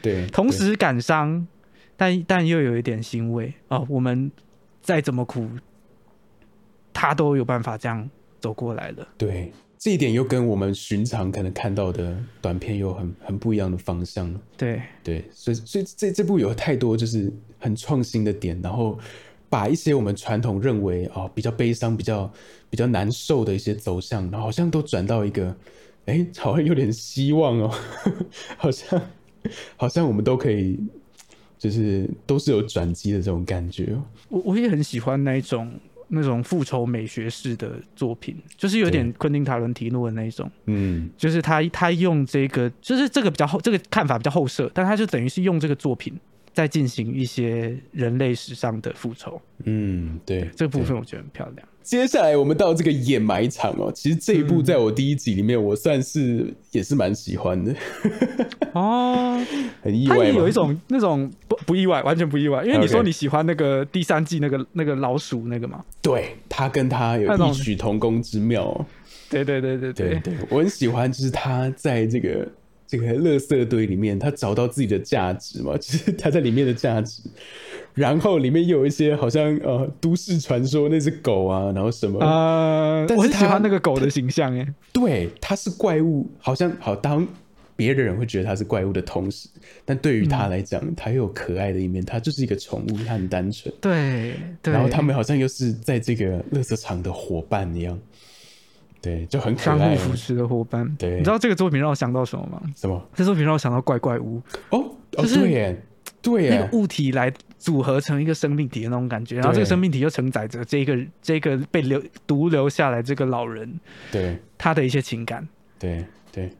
[0.00, 1.46] 对，同时感伤。
[1.96, 4.32] 但但又有一点欣慰哦，我们
[4.80, 5.50] 再怎么苦，
[6.94, 8.08] 他都有办法这样
[8.40, 9.06] 走过来了。
[9.18, 14.30] 对，这一点又跟我们寻常可能看到的短片有很很不一样的方向。
[14.54, 18.98] 对对，所以所以这这部有太多就是很创新的点，然后
[19.48, 22.30] 把一些我们传统认为哦比较悲伤、比较
[22.68, 25.56] 比较难受的一些走向，然后好像都转到一个
[26.04, 27.74] 哎，好像有点希望哦，
[28.58, 29.00] 好像
[29.78, 30.78] 好像我们都可以。
[31.58, 33.94] 就是都是有转机的这种感觉，
[34.30, 35.70] 我我也很喜欢那一种
[36.10, 46.12] 那种复仇美学式的作品，就是有点昆汀塔伦提诺的那一种，嗯，就是他他用这个，就是这个比较后这个看法比较后设，但他就等于是用这个作品
[46.52, 51.68] 在进行一些人类史上的复仇，嗯，对，这个部分我觉得很漂亮。
[51.82, 57.74] 接下来我们到这个掩埋场哦，其实这一部在我第一集里面，我算是也是蛮喜欢的。
[58.72, 59.40] 哦，
[59.82, 68.86] 很意外，有一种那种不不意外，完全不意外，因为你说你喜欢那个第三季那个那个老鼠那个嘛，对他跟他有异曲同工之妙，
[69.28, 69.78] 对对对。
[69.78, 72.46] 对对对，我很喜欢，就是他在这个
[72.90, 77.22] 这个垃圾堆里面，他找到自己的价值嘛， 就是他在里面的价值。
[77.94, 87.26] 然后里面又有一些好像呃都市传说那只狗啊，然后什么啊，我很喜欢那个狗的形象哎，对，它是怪物，好像好当
[87.74, 89.48] 别的人会觉得它是怪物的同时，
[89.84, 97.98] 但对于它来讲，它又有可爱的一面，它就是一个宠物，它很单纯，对，然后他们好像又是在这个乐色场的伙伴一样，
[99.02, 100.88] 对，就很可爱，相互扶持的伙伴。
[100.96, 102.60] 对，你知道这个作品让我想到什么吗？
[102.76, 103.02] 什么？
[103.14, 105.82] 这作品让我想到怪怪屋哦，就是耶。
[106.22, 113.80] 对，那个物体来组合成一个生命体的那种感觉，然后这个生命体又承载着这个这个被留独留下来这个老人，
[114.12, 115.48] 对他的一些情感，
[115.78, 116.50] 对对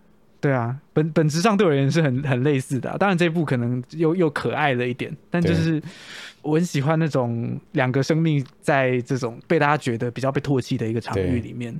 [0.40, 2.96] 对啊，本本质上对我而言是很很类似的。
[2.96, 5.82] 当然这部可能又又可爱了一点，但就是
[6.42, 11.74] 我很喜欢那种两个生命在这种被大家觉得比较被唾弃的一个场域里面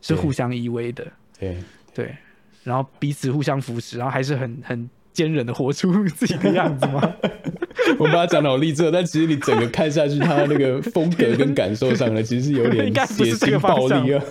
[0.00, 1.06] 是互相依偎的，
[1.38, 1.56] 对
[1.94, 2.16] 对，
[2.64, 4.90] 然后彼此互相扶持，然后还是很很。
[5.14, 7.14] 坚韧的活出自己的样子吗？
[8.00, 14.24] 我把它讲的好励志，但其实你整个看下去，他那个风格跟感受上呢，其实是有点 血腥暴力啊。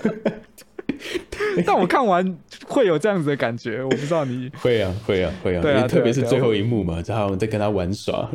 [1.65, 8.29] 但我看完会有这样子的感觉，我不知道你会啊，会啊，会啊，对啊，特别是最后一幕嘛，然后在跟他玩耍。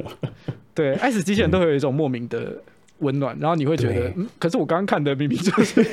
[0.74, 2.62] 对，爱死机器人都会有一种莫名的。
[3.00, 5.84] 温暖，然后你会觉得，嗯，可是我刚刚看的明明就是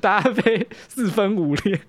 [0.00, 1.80] 大家被四分五裂、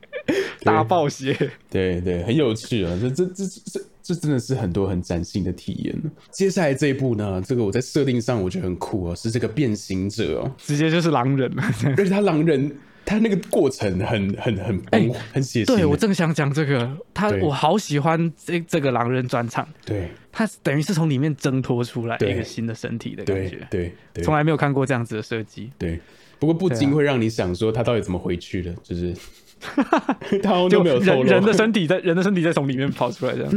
[0.63, 1.37] 大暴血，
[1.69, 2.97] 对对，很有趣啊！
[2.99, 5.95] 这这这这这真的是很多很崭新的体验。
[6.31, 11.63] 接下来这一部呢，这个我在设定上我觉得很酷哦，是这个变形者哦，直接就是狼人了，
[11.95, 12.75] 而且他狼人。
[13.07, 15.65] 他那个过程很很很哎，很写实。
[15.65, 19.65] 对我正想讲这个，他我好喜欢这这个狼人专场。
[19.85, 23.65] 对，他等于是从里面挣脱出来一个新的身体的感觉。
[23.71, 25.71] 对对，从来没有看过这样子的设计。
[25.77, 25.97] 对，
[26.37, 28.75] 不过不禁会让你想说，他到底怎么回去的？
[28.83, 29.15] 就是。
[30.43, 33.51] 他就没有人人的身体在人的身体在从里面跑出来这样。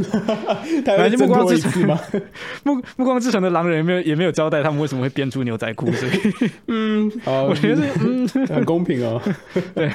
[0.97, 1.99] 反正暮光之城吗？
[2.63, 6.11] 暮暮光之城的狼人也没有也没有交代他们为什么会编出牛仔裤，所以
[6.67, 9.21] 嗯，我觉得嗯很公平哦。
[9.75, 9.87] 对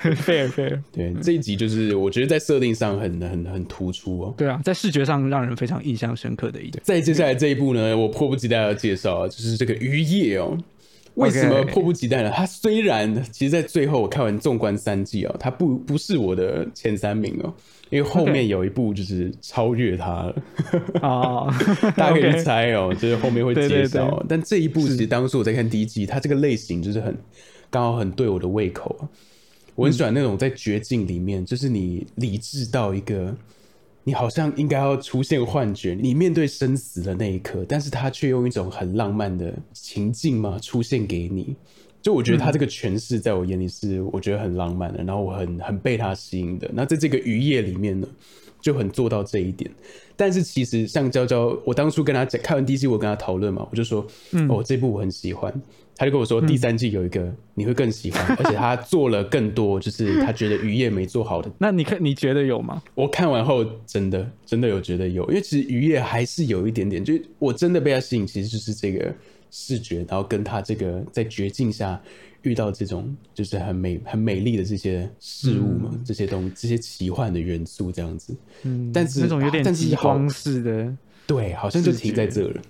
[0.00, 0.78] ，fair fair。
[0.92, 4.34] 对，这一集就是我觉得在设定上很很很突出哦。
[4.36, 6.82] 对啊，在视觉上让人非常印象深刻的一点。
[6.84, 10.56] 再接下来这一部呢，我迫不及待要介绍，就是这个渔业哦。
[11.16, 12.30] 为什么迫不及待呢？
[12.30, 17.52] 他虽然其实，在最后我看完纵观三季哦，他不不是我的前三名哦，
[17.90, 20.42] 因为后面有一部就是超越他了
[21.02, 21.52] 哦，
[21.96, 24.24] 大家可以去猜哦，就是后面会介绍。
[24.28, 27.16] 但这一部其实当初我在看第一季，它这个类型就是很
[27.70, 28.94] 刚好很对我的胃口
[29.74, 33.34] 我很喜欢那种在绝境里面，就是你理智到一个。
[34.06, 41.56] 你好像应该要出现幻觉，你面对生死的那一刻，但是他却用一种很浪漫的情境嘛出现给你。
[42.00, 46.70] 就我觉得他这个诠释，在我眼里是我觉得很浪漫的，然后我很很被他吸引的。
[46.72, 48.06] 那在这个渔业里面呢，
[48.60, 49.68] 就很做到这一点。
[50.14, 55.52] 但是其实像娇娇，我当初跟他讲看完第一季，我跟他讨论嘛，我就说，嗯哦，这部我很喜欢。
[55.96, 61.50] 他就跟我说，第三季有一个你会更喜欢， 而且他做了更多，就是他觉得渔业没做好的。
[61.58, 62.82] 那你看，你觉得有吗？
[62.94, 69.12] 我看完后真的真的有觉得有，因为其实渔业还是有一点点，就我真的被他吸引，其实就是这个
[69.50, 71.98] 视觉，然后跟他这个在绝境下
[72.42, 78.36] 遇到这种就是很美很美丽的这些事物嘛，这些东西这些奇幻的元素这样子。
[78.64, 80.94] 嗯，但是那种有点极光式的，
[81.26, 82.60] 对，好像就停在这了。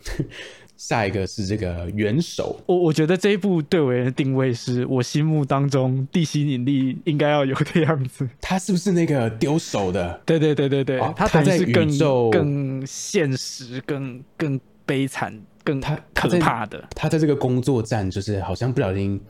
[0.77, 8.29] 下一个是这个元首，我我觉得这一部对我的定位是我心目当中地心引力应该要有的样子。
[8.41, 10.21] 他是不是那个丢手的？
[10.27, 16.85] 对对对对对，他在宇宙更现实、更更悲惨、更他可怕的。
[16.95, 19.21] 他在这个工作站，就是好像不小心。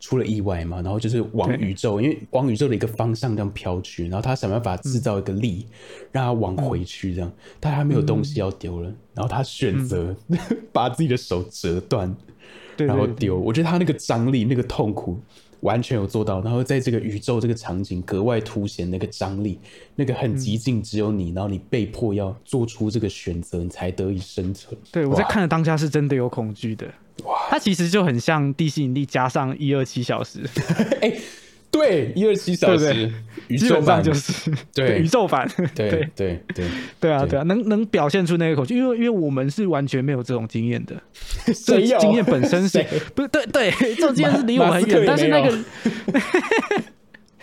[0.00, 5.66] 出了意外嘛，然后就是往宇宙，因为往宇宙的一个方向这样飘去，然后他想办法制造一个力，
[6.12, 10.14] 让他往回去这样，但他没有东西要丢了，然后他选择
[10.72, 12.14] 把自己的手折断，
[12.76, 13.38] 然后丢。
[13.38, 15.20] 我觉得他那个张力、那个痛苦。
[15.60, 19.58] 完全有做到，然后在这个宇宙这个场景格外凸显那个张力，
[19.96, 24.78] 那个很极尽只有你，然后你被迫要做出这个选择，你才得以生存。
[24.92, 26.86] 对我在看的当下是真的有恐惧的，
[27.24, 27.48] 哇！
[27.50, 30.40] 它其实就很像地心引力加上一二七小时，
[31.00, 31.12] 哎。
[31.68, 33.12] 对，一二七小时，
[33.48, 34.02] 宇宙版。
[34.02, 35.00] 就是对。
[35.00, 36.40] 宇宙版，对 对。
[36.54, 36.66] 对
[36.98, 37.12] 对。
[37.12, 37.38] 啊对。
[37.38, 40.94] 啊，能能表现出那个口气，因为因为我们是完全没有这种经验的，
[41.66, 42.82] 这经验本身是
[43.14, 45.58] 不是对对，这种经验是离我很远，但是那个。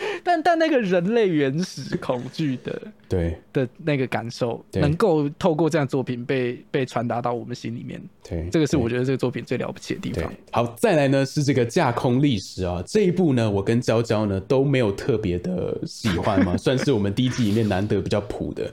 [0.24, 3.38] 但 但那个人类原始恐惧的对。
[3.52, 10.34] 的那个感受，能够透过这样作品被被传达到我们心里面，对，这个是我觉得这个作品最了不起的地方。
[10.52, 18.72] 好，再来呢是这个架空历史啊，这一部呢我跟娇娇呢都没有特别的喜欢嘛， 算是我们第一季里面难得比较普的。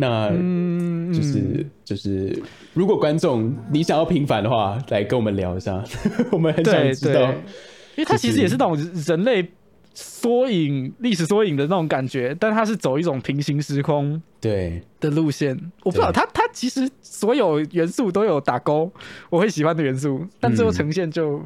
[0.00, 0.30] 那
[1.12, 2.40] 就是就是，
[2.72, 5.82] 如果观众你想要平反的话，来跟我们聊一下，
[6.30, 7.32] 我们很想知道，
[7.96, 9.48] 因为它其实也是那种人类。
[10.00, 15.58] 缩影历史缩影的那种感觉，但它是走一种平行时空对的路线。
[15.82, 18.92] 我不知道它它其实所有元素都有打勾，
[19.28, 21.42] 我会喜欢的元素，但最后呈现就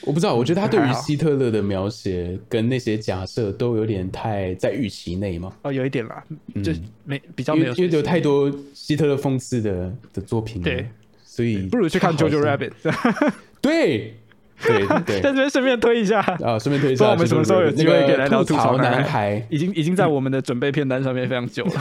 [0.00, 0.34] 我不知道。
[0.34, 5.52] 我觉得他对于希特勒的描写跟那些假设都有点太在预期内嘛。
[5.62, 6.24] 哦，有一点啦，
[6.64, 6.72] 就
[7.04, 10.88] 没比较没有，因为有太多希特勒讽刺的的作品，对，
[11.24, 12.72] 所以不如去看《JoJo Rabbit》。
[13.62, 14.14] 对。
[14.62, 19.42] 对 对，在这边顺便推一下啊，顺便推一下，我们什么时候有机会可以来到吐槽男孩？
[19.50, 21.72] 已经已经在我们的准备片单上面非常久了。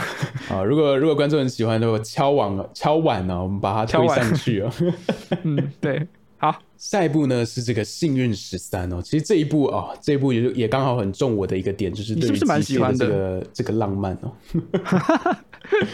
[0.55, 4.71] 啊，如果如果观众很喜欢的话，敲碗敲碗呢，我们把它推上去啊。
[5.43, 6.07] 嗯，对。
[6.39, 9.01] 好，下一步呢是这个幸运十三哦。
[9.03, 14.31] 其实这一部啊，这一部也也刚好很中我的一个点，就是对于蛮喜欢这个这个浪漫哦。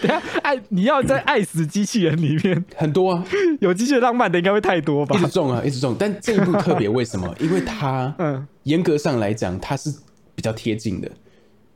[0.02, 3.26] 等下，爱你要在爱死机器人里面 很多啊，
[3.62, 5.18] 有机器人浪漫的应该会太多吧？
[5.18, 5.96] 一直中啊，一直中。
[5.98, 7.34] 但这一部特别，为什么？
[7.40, 9.90] 因为它，嗯，严格上来讲，它是
[10.36, 11.10] 比较贴近的，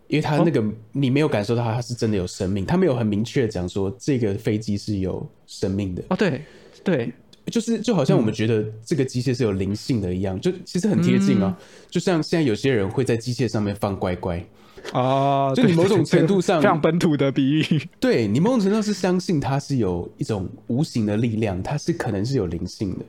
[0.08, 0.62] 因为它那个
[0.92, 6.04] 你没有感受到它是真的有生命，它没有很明确的讲说这个飞机是有生命的。
[6.10, 6.44] 哦，对
[6.84, 7.14] 对。
[7.52, 11.58] 就是就好像我们觉得这个机械是有灵性的一样，就其实很贴近啊。
[11.90, 14.44] 就像现在有些人会在机械上面放乖乖
[14.92, 17.64] 啊，就你某种程度上非常本土的比喻。
[18.00, 23.06] 对你某种程度上是相信它是有一种无形的力量，它是可能是有灵性的。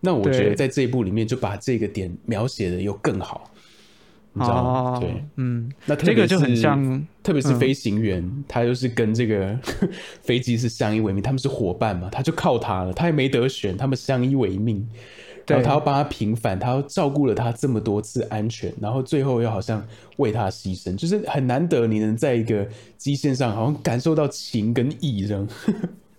[0.00, 3.50] 那我觉得在这一部里面就把这个点描写的又更好。
[4.40, 9.58] 哦，对，嗯，那这个就很像，特别是飞行员，他就是跟这个
[10.22, 14.86] 飞机是相依为命，他们是伙伴嘛，他就靠他了，他也没得选，他们相依为命，
[15.46, 19.86] 然后他要帮他平反，他要照顾了他这么多次安全，然后最后又好像
[20.16, 22.66] 为他牺牲，就是很难得你能在一个
[22.96, 25.48] 基线上好像感受到情跟义这样。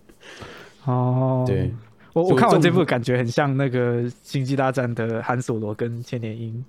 [0.86, 1.70] 哦，对
[2.12, 6.64] 我我看完这部感觉很像那个星际大战的韩索罗跟千年鹰。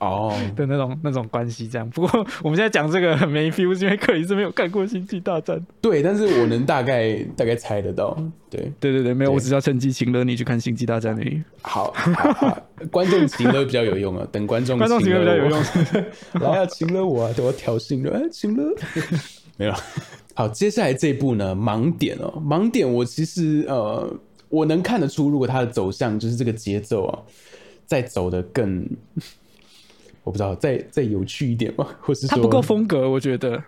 [0.00, 1.88] 哦 的那种那种关系，这样。
[1.90, 5.56] 不过我们现在讲这个很没 feel，因为克里斯没有看过《星际大战》。
[5.80, 8.16] 对，但是我能大概大概猜得到。
[8.48, 11.40] 对，对对对，没有，我只要趁机请了你去看《星际大战》而已。
[11.62, 11.94] 好，
[12.90, 14.26] 观众请了比较有用啊。
[14.32, 15.62] 等观众观众请了比较有用，
[16.40, 18.74] 来啊，请了我啊，等我挑衅了，哎，请了。
[19.56, 19.74] 没有。
[20.34, 24.10] 好，接下来这部呢，盲点哦，盲点，我其实呃，
[24.50, 27.18] 我能看得出，如果它的走向就是这个节奏啊，
[27.86, 28.86] 再走的更。
[30.22, 31.88] 我不知道再再有趣一点吗？
[32.02, 33.08] 或是他不够风格？
[33.08, 33.60] 我觉得，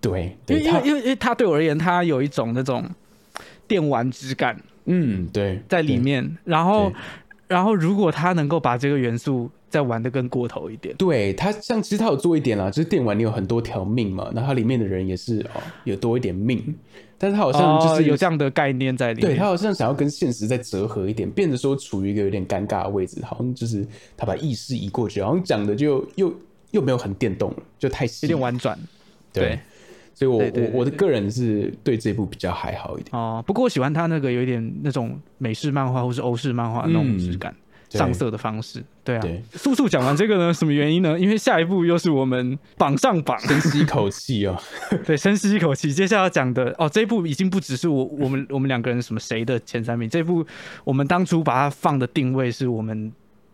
[0.00, 2.88] 对，因为因为因为因为他对我而言，他有一种那种
[3.66, 6.38] 电玩质感，嗯，对，在里面。
[6.44, 6.92] 然后
[7.48, 10.94] 然后，如果他能够把这个元素再玩的更过头一点。
[10.96, 16.74] 对他像其实他有做一点啦，就是电玩你有很多条命嘛，那它里面的人也是哦有多一点命，
[17.18, 19.30] 但是他好像就是有这样的概念在里面。
[19.30, 23.86] 对他好像想要跟现实再折合一点，变得说处于一个有点尴尬的位置，好像就是
[24.16, 26.34] 他把意识移过去，好像讲的就又
[26.72, 28.78] 又没有很电动了，就太有点婉转。
[29.32, 29.58] 对。
[30.16, 33.42] 所以，我我我的个人是对这部比较还好一点哦。
[33.44, 37.52] 不过我喜欢他那个有一点那种美式漫画或是欧式漫画那种质感，
[37.98, 38.82] 上色的方式。
[39.02, 39.22] 对啊，
[39.54, 41.18] 速速讲完这个呢，什么原因呢？
[41.18, 44.60] 因为下一步又是我们榜上榜，深吸一口气哦。
[45.04, 45.92] 对，深吸一口气。
[45.92, 50.46] 接下来要讲的哦，这一部已经不只是我我们我们两个人什么谁的前三名，这部
[50.84, 53.12] 我们当初把它放的定位是我们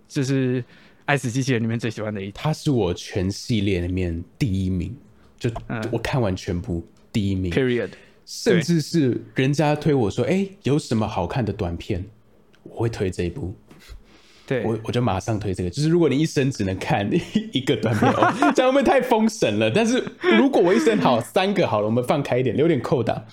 [0.08, 0.64] 就是
[1.04, 4.96] 爱死机器人里面最喜欢的一，它是我全系列里面第一名。
[5.38, 5.50] 就
[5.90, 7.88] 我看完全部第一名，period，
[8.26, 12.04] 甚至是人家推我说，哎，有什么好看的短片，
[12.62, 13.54] 我会推这一部。
[14.50, 15.70] 对，我我就马上推这个。
[15.70, 17.08] 就是如果你一生只能看
[17.52, 18.12] 一个短片，
[18.52, 19.70] 这样会不会太封神了？
[19.70, 20.02] 但是
[20.36, 23.24] 如果我一生好三个好了，我们放开一点，留点扣档，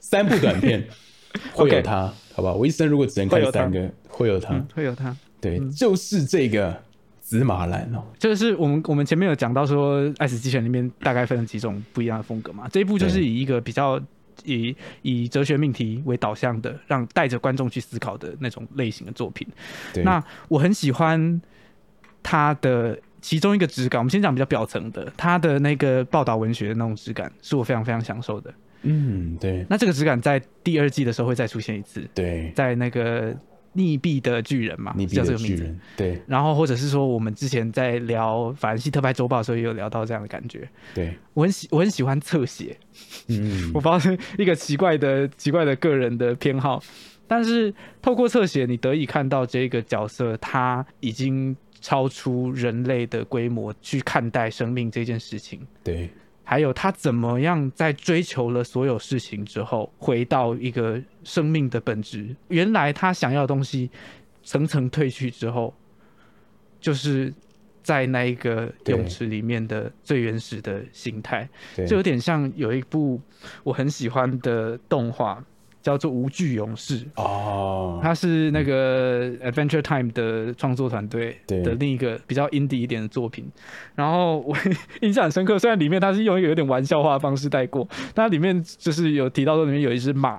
[0.00, 0.86] 三部短片
[1.54, 2.52] 会有它，好吧？
[2.52, 5.16] 我一生如果只能看三个，会有它，会有它。
[5.40, 6.82] 对，就是这个。
[7.26, 12.68] 紫马兰哦，就是我们我们前面有讲到说，《爱死机器人》里面大概分了几种不一样的风格嘛。
[12.70, 14.00] 这一部就是以一个比较
[14.44, 19.46] 以以哲学命题为导向的，让带着观众去思考的那种类型的作品。
[20.04, 21.40] 那我很喜欢
[22.22, 24.00] 他的其中一个质感。
[24.00, 28.52] 我们先讲比较表层的，他的那个报道文学的那种质感，是我非常非常享受的。
[28.82, 29.64] 嗯，对。
[29.68, 32.08] 那这个质感在第二季的时候会再出现一次。
[32.14, 33.36] 对，在那个。
[33.76, 35.76] 溺毙的巨人嘛，叫这个名字。
[35.96, 40.68] 对，然后或者是说，我们之前在聊法兰西特派周报的时候，也有聊到这样的感觉。
[40.94, 42.76] 对我很喜，我很喜欢侧写。
[43.28, 46.82] 嗯， 我发现一个奇怪的、奇怪的个人的偏好，
[47.26, 55.60] 但是透过侧写，你得以看到这个角色，他已经超出人类的规模去看待生命这件事情。
[55.84, 56.08] 对。
[56.48, 62.36] 还有他怎么样在追求了所有事情之后，回到一个生命的本质？
[62.46, 63.90] 原来他想要的东西，
[64.44, 65.74] 层层褪去之后，
[66.80, 67.34] 就是
[67.82, 71.48] 在那一个泳池里面的最原始的形态，
[71.84, 73.20] 就有点像有一部
[73.64, 75.44] 我很喜欢的动画。
[75.86, 83.48] 叫做《无惧勇士》哦，他是那个 Adventure Time 的创作团队的另一个比较 indie 一点的作品。
[83.94, 84.56] 然后我
[85.02, 90.38] 印象很深刻，虽然里面他是用一个有点玩笑化的方式带过，但里面就是有提到说里面有一只马，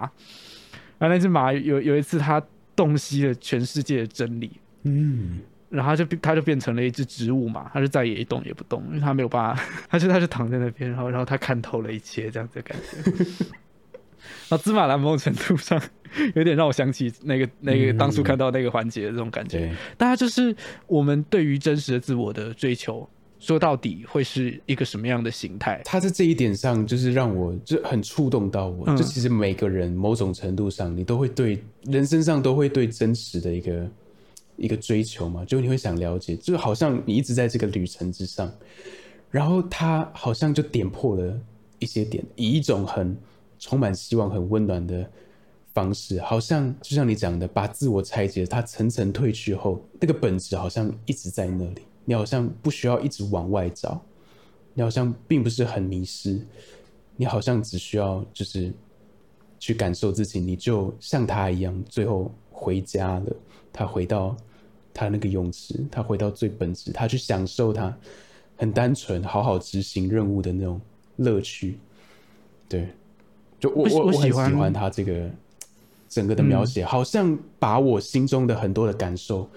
[0.98, 2.44] 然后那只马有有一次它
[2.76, 4.52] 洞悉了全世界的真理，
[4.84, 5.40] 嗯，
[5.70, 13.56] 然后就它就变成了一只植物嘛，它就再也一动也不动，因为它没有办法， 它就它就躺在那边，然后然后它看透了一切这样子的感觉。
[14.50, 15.82] 那芝麻蓝某种程度上
[16.36, 19.76] 有点让我想起那个那个当初看到那个环节的这种感觉。
[19.98, 20.56] 大家就是
[20.88, 23.08] 我们对于真实的自我的追求，
[23.40, 25.82] 说到底会是一个什么样的形态？
[25.84, 28.86] 他在这一点上就是让我就很触动到我。
[28.96, 33.92] 就其实每个人某种程度上，你都会对人身上都会对真实的一个
[34.56, 38.52] 一个追求嘛，就你会想了解，就好像你一直在这个旅程之上，
[39.30, 41.38] 然后他好像就点破了
[41.80, 43.16] 一些点，以一种很。
[43.60, 45.10] 充满希望、很温暖的
[45.74, 51.82] 方式，好像就像你讲的，把自我拆解，它层层褪去后，那个本质好像一直在那里。
[52.04, 54.02] 你好像不需要一直往外找，
[54.74, 56.40] 你好像并不是很迷失，
[57.16, 58.74] 你好像只需要就是
[59.60, 63.36] 去感受自己，你就像他一样，最后回家了。
[63.74, 64.36] 他回到
[64.94, 67.96] 他那个泳池，他回到最本质，他去享受他
[68.56, 70.80] 很单纯、好好执行任务的那种
[71.18, 71.78] 乐趣。
[72.70, 72.88] 对。
[73.60, 75.30] 就我我我很喜欢他这个
[76.08, 79.50] 整个的描写，好像把我心中的很多的感受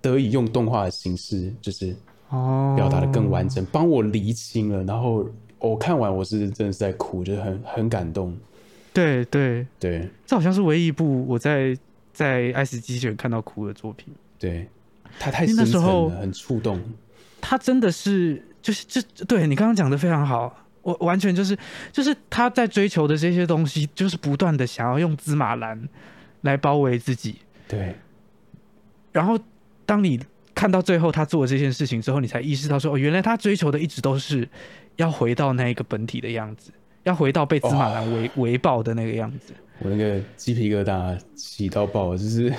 [0.00, 1.96] 得以用动画的形式，就是
[2.28, 4.84] 哦表达的更完整，帮我厘清了。
[4.84, 5.26] 然后
[5.58, 8.36] 我看完，我是真的是在哭，就是很很感动。
[8.92, 11.76] 对对对，这好像是唯一一部我在
[12.12, 14.12] 在爱死机器人看到哭的作品。
[14.38, 14.68] 对，
[15.18, 16.80] 他太深沉了，很触动。
[17.40, 20.54] 他真的是就是这对你刚刚讲的非常好。
[20.82, 21.56] 我完全就是，
[21.92, 25.88] 就是他在追求的这些东西，就是不断的想要用芝麻蓝
[26.42, 27.36] 来包围自己。
[27.66, 27.94] 对。
[29.12, 29.38] 然后，
[29.84, 30.20] 当你
[30.54, 34.48] 看到最后他做的这件事情之后，你才意识到说，哦，原来他追求的一直都是
[34.96, 36.70] 要回到那一个本体的样子，
[37.04, 39.52] 要回到被芝麻蓝围围抱的那个样子。
[39.80, 42.52] 我那个鸡皮疙瘩起到爆，就是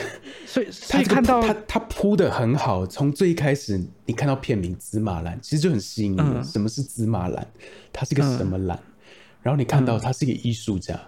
[0.46, 6.44] 所以所以看到他他铺的很好，从最一开始你看到片名“芝麻蓝”，其实就很吸引你。
[6.44, 7.46] 什么是芝麻蓝？
[7.92, 8.80] 它是个什么蓝？
[9.42, 11.00] 然后你看到他是一个艺术家，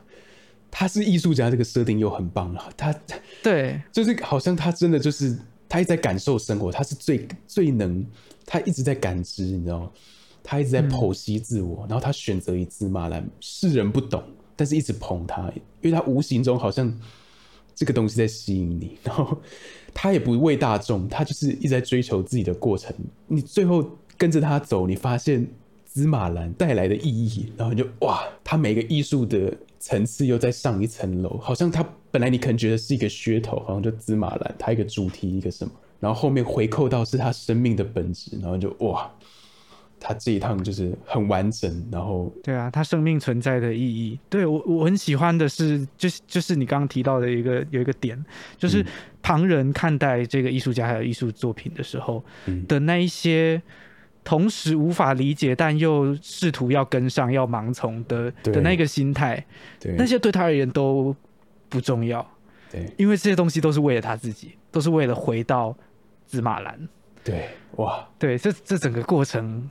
[0.69, 2.69] 他是艺术家，这个设定又很棒了。
[2.77, 2.95] 他
[3.43, 8.05] 对，就是好像他真的就是他一直在感受生活，他是最最能，
[8.45, 9.91] 他一直在感知，你知道吗？
[10.43, 14.23] 他一直在剖析自我，然后他选择一只马兰，世人不懂，
[14.55, 15.51] 但是一直捧他，
[15.81, 16.91] 因为他无形中好像
[17.75, 19.39] 这个东西在吸引你， 然后
[19.93, 22.95] 他也不为大众，他就是一直在追求自己的过程。
[23.27, 23.85] 你最后
[24.17, 25.47] 跟着他走，你发现
[25.93, 39.11] 芝麻蓝带来的意义，然后你就哇，他每个艺术的层次又在上一层楼，好像他本来你可能觉得是一个噱头，好像就芝麻蓝，它一个主题一个什么，然后后面回扣到是他生命的本质，然后就哇。
[40.03, 48.19] 他这一趟就是很完整，然后对啊，他生命存在的意义，对我我很喜欢的是，就是就是你刚刚提到的一个有一个点，
[48.57, 48.83] 就是
[49.21, 52.25] 旁人看待这个艺术家还有艺术作品的时候
[52.67, 53.61] 的那一些，
[54.23, 59.45] 同时无法理解但又试图要跟上要盲从的的那个心态，
[59.97, 61.15] 那些对他而言都
[61.69, 62.25] 不重要，
[62.71, 65.75] 对，因为这些东西都是为了他自己，都是为了回到
[66.27, 66.87] 紫马兰。
[67.23, 69.69] 对，哇，对，这这整个过程，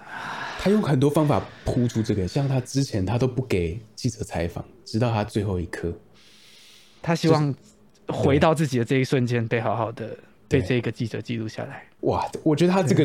[0.61, 5.93] 他用很多方法铺出这个，像他之前他都不给记者采访，直到他最后一刻，
[7.03, 7.53] 他希望
[8.07, 11.83] 回到自己的这一瞬间被好好的被这个记者记录下来。
[12.03, 13.05] 哇，我觉得他这个，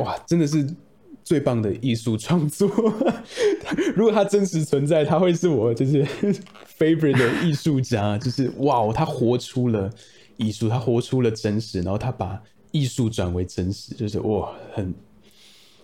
[0.00, 0.66] 哇，真的是
[1.22, 2.68] 最棒的艺术创作。
[3.94, 6.04] 如果他真实存在，他会是我就是
[6.78, 9.90] favorite 的艺术家，就是哇，他活出了
[10.36, 12.40] 艺术，他活出了真实，然后他把。
[12.72, 14.94] 艺术转为真实，就是哇，很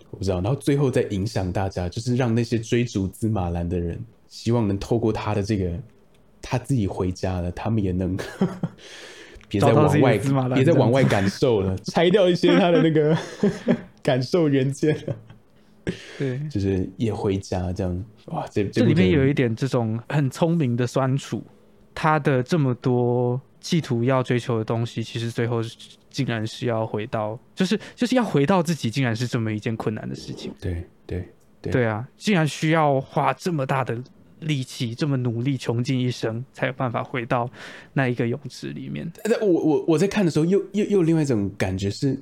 [0.09, 0.39] 我不知道。
[0.39, 3.99] 然后最后再影响大家，就是让那些追逐芝麻兰的人，
[4.29, 5.69] 希望能透过他的这个，
[6.41, 8.15] 他自己回家了，他们也能
[9.49, 10.17] 别再往外，
[10.55, 13.17] 别再往外感受了，拆掉一些他的那个
[14.07, 15.15] 感受元件了。
[16.17, 18.05] 对， 就是也回家这样。
[18.27, 21.43] 哇，这这里面有一点这种很聪明的酸楚，
[21.93, 25.61] 他的这么多企图要追求的东西，其实最后。
[26.09, 30.51] 竟然是要回到，就是就是要回到自己，竟然是这么一件困难的事情。
[30.59, 31.23] 对对
[31.61, 32.07] 对啊！
[32.17, 33.95] 竟然需要花这么大的
[34.39, 37.47] 力气，这么努力，穷尽一生，才有办法回到
[37.93, 39.07] 那一个泳池里面。
[39.41, 42.19] 我我我在看的时候，又又又另外一种感觉是，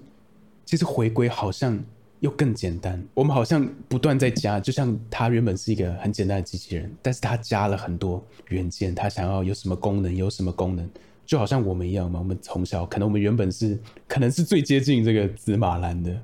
[0.65, 1.81] 其实回归好像
[2.19, 3.01] 又更简单。
[3.13, 10.89] 我们好像不断在加，就像它原本是一个很简单的机器人，但是它加了很多元件，它想要有什么功能，有什么功能。
[11.25, 16.15] 就好像我们一样嘛，我们从小可能我们原本是可能是最接近这个紫马兰的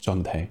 [0.00, 0.48] 状态，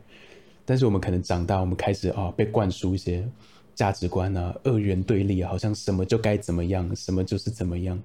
[0.64, 3.28] 但是我们可能长大，我们开始啊被灌输一些
[3.76, 8.02] 价值观啊，二元对立，好像什么就该怎么样，什么就是怎么样，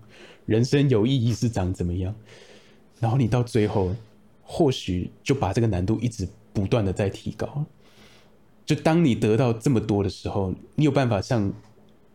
[0.46, 2.12] 人生有意义是长怎么样，
[2.98, 3.94] 然后你到最后
[4.44, 7.64] 或许就把这个难度一直不断的在提高，
[8.64, 11.52] 就当你得到这么多的时候，你有办法像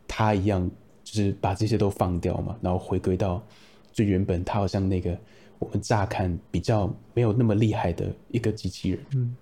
[0.08, 0.70] 他一样，
[1.04, 3.44] 就是把这些都放掉嘛，然后回归到。
[3.92, 5.18] 最原本，他好像那个
[5.58, 9.00] 我们乍看比较没有那么厉害的一个机器人。
[9.16, 9.36] 嗯，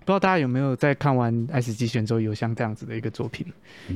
[0.00, 3.46] 不知道大家有没有在看完《爱死机选》之后有像这样子的一个作品，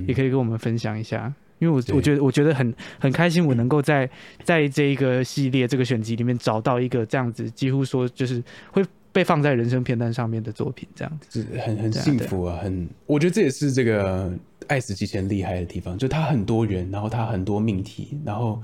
[0.06, 1.34] 也可以跟我们分享一下。
[1.58, 4.08] 因为我我觉得我觉得很很开心，我能够在
[4.44, 12.58] 在这一个系列这个选集里面找到一个这样子，几乎说就是会被放在人生片段上面的作品，这样子很很幸福啊！
[12.62, 14.28] 很，我觉得这也是这个
[14.66, 18.62] 《爱死机器人》厉害的地方，就它很多元，然后它很多命题，然后。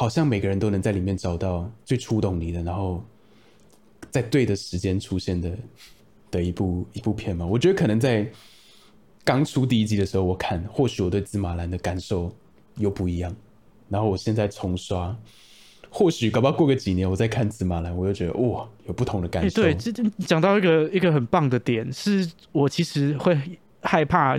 [0.00, 3.04] 好像每个人都能在里面找到最触动你的，然后
[4.12, 5.50] 在对的时间出现的
[6.30, 7.44] 的一部一部片嘛。
[7.44, 8.24] 我觉得可能在
[9.28, 12.34] 刚出第一季的时候，我看或许我对紫马兰的感受
[12.76, 13.34] 又不一样。
[13.88, 15.14] 然后我现在重刷，
[15.90, 19.62] 或许搞不好过个几年，我再看紫马兰，我又觉得哇，有不同的感受。
[19.62, 19.92] 对，这
[20.26, 23.38] 讲到一个一个很棒的点，是我其实会
[23.82, 24.38] 害怕。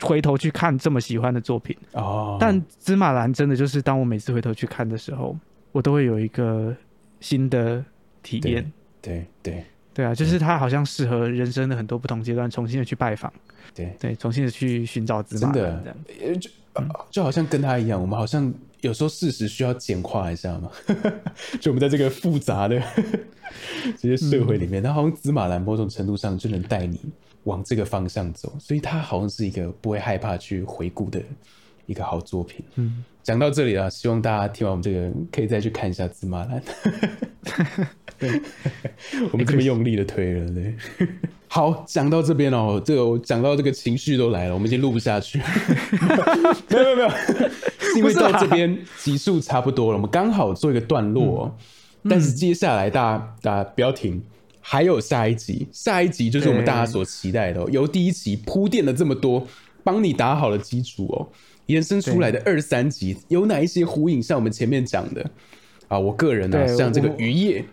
[0.00, 5.36] 回头去看这么喜欢的作品哦，但芝麻蓝真的就是当我每次回头去看的时候，
[5.72, 6.74] 我都会有一个
[7.20, 7.84] 新的
[8.22, 8.72] 体验。
[9.00, 13.32] 对对对啊，就是它好像适合人生的很多不同阶段重新的去拜访。
[13.84, 16.40] 对对，重新的去寻找芝麻蓝这样。
[16.40, 16.50] 就
[17.10, 20.70] 就好像跟他一样，我们好像有时候事实需要简化一下嘛。
[21.60, 22.80] 就我们在这个复杂的
[23.98, 27.00] 这些社会里面，他好像芝麻兰某种程度上就能带你。
[27.44, 31.22] 往这个方向走，所以他好像是一个不会害怕去回顾的
[31.86, 32.62] 一个好作品。
[32.74, 36.60] 嗯，讲到这里啊，希望大家听完我们这个，可以再去看一下《芝麻兰》。
[38.18, 38.42] 对，
[39.32, 40.74] 我们这么用力的推了，对。
[41.48, 45.38] 好，讲到这边哦，这个我讲到这个情绪都来了，我们已经录不下去。
[46.68, 51.56] 没有没有没有，是 因为到这边集数差不多了，我们刚好做一个段落。
[52.08, 54.22] 但是接下来大家大家不要停。
[54.60, 59.46] 还有下一集，下一集就是我们大家所期待的，哦由第一集铺垫了这么多，
[59.82, 61.26] 帮你打好了基础哦，
[61.66, 64.22] 延伸出来的二三集有哪一些呼应？
[64.22, 65.24] 像我们前面讲的
[65.88, 67.64] 啊，我个人呢，像这个渔业，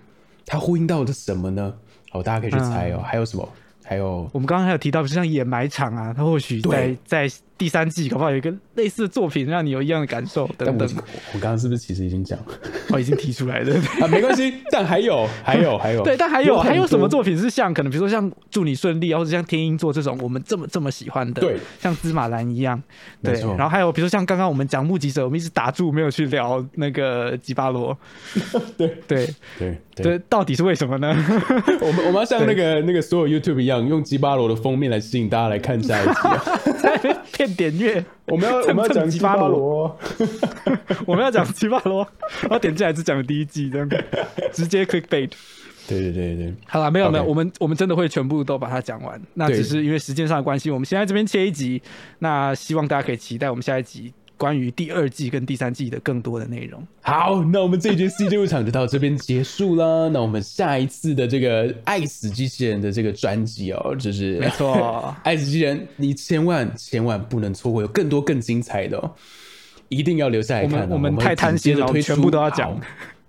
[0.46, 1.74] 它呼应到的什么呢？
[2.10, 3.02] 好，大家可以去猜哦。
[3.04, 3.46] 还有什么？
[3.88, 10.88] 还有，我们刚刚还有提到，不是像掩埋场啊，它或许在在第三季，可不好有一个类似的作品，让你有一样的感受等等。
[11.34, 12.46] 我刚刚是不是其实已经讲了，
[12.90, 13.76] 我已经提出来了。
[14.02, 14.08] 啊？
[14.08, 22.82] 没关系，但还有， 还有，还有，对，但还有，还有什么作品是像可能，比如说像祝你顺利，或者像天鹰座这种，我们这么这么喜欢的，对，像芝麻蓝一样，
[23.24, 23.40] 对。
[23.42, 27.98] 然后还有，比如说像刚刚我们讲目击者，我们一直打住没有去聊那个吉巴罗，
[28.78, 28.88] 对。
[29.08, 29.30] 对。
[29.58, 31.08] 对对，到底是为什么呢？
[31.80, 36.12] 我们我们要像那个那个所有 YouTube 一样，用吉巴罗的封面来吸引大家来看下一集，
[37.36, 38.04] 骗点阅。
[38.28, 39.98] 我们要 我们要讲吉巴罗，
[41.06, 42.08] 我们要讲吉巴罗，
[42.42, 43.90] 然后点进来只讲第一季，这样
[44.54, 45.32] 直接 click bait。
[45.88, 49.22] 对对对对，好了，没有没有，我们我们真的会全部都把它讲完。
[49.36, 51.80] 那只是因为时间上的关系，我们先在这边切一集。
[52.20, 54.12] 那希望大家可以期待我们下一集。
[54.38, 56.82] 关于第二季跟第三季的更多的内容。
[57.02, 60.10] 好，那我们这一节 CJ 入场就到这边结束啦。
[60.10, 64.76] 那我们下一次的这个《爱死机器人》的这个专辑哦，就是没错，
[65.24, 69.12] 《爱死机器人》，你千万千万不能错过，有更多更精彩的哦，
[69.90, 70.90] 一定要留下来看。
[70.90, 72.80] 我们太贪心了，全部都要讲。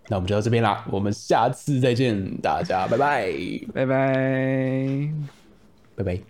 [0.09, 3.33] 那我们就到这边啦，我们下次再见，大家拜拜，
[3.75, 5.09] 拜拜，
[5.97, 6.21] 拜拜。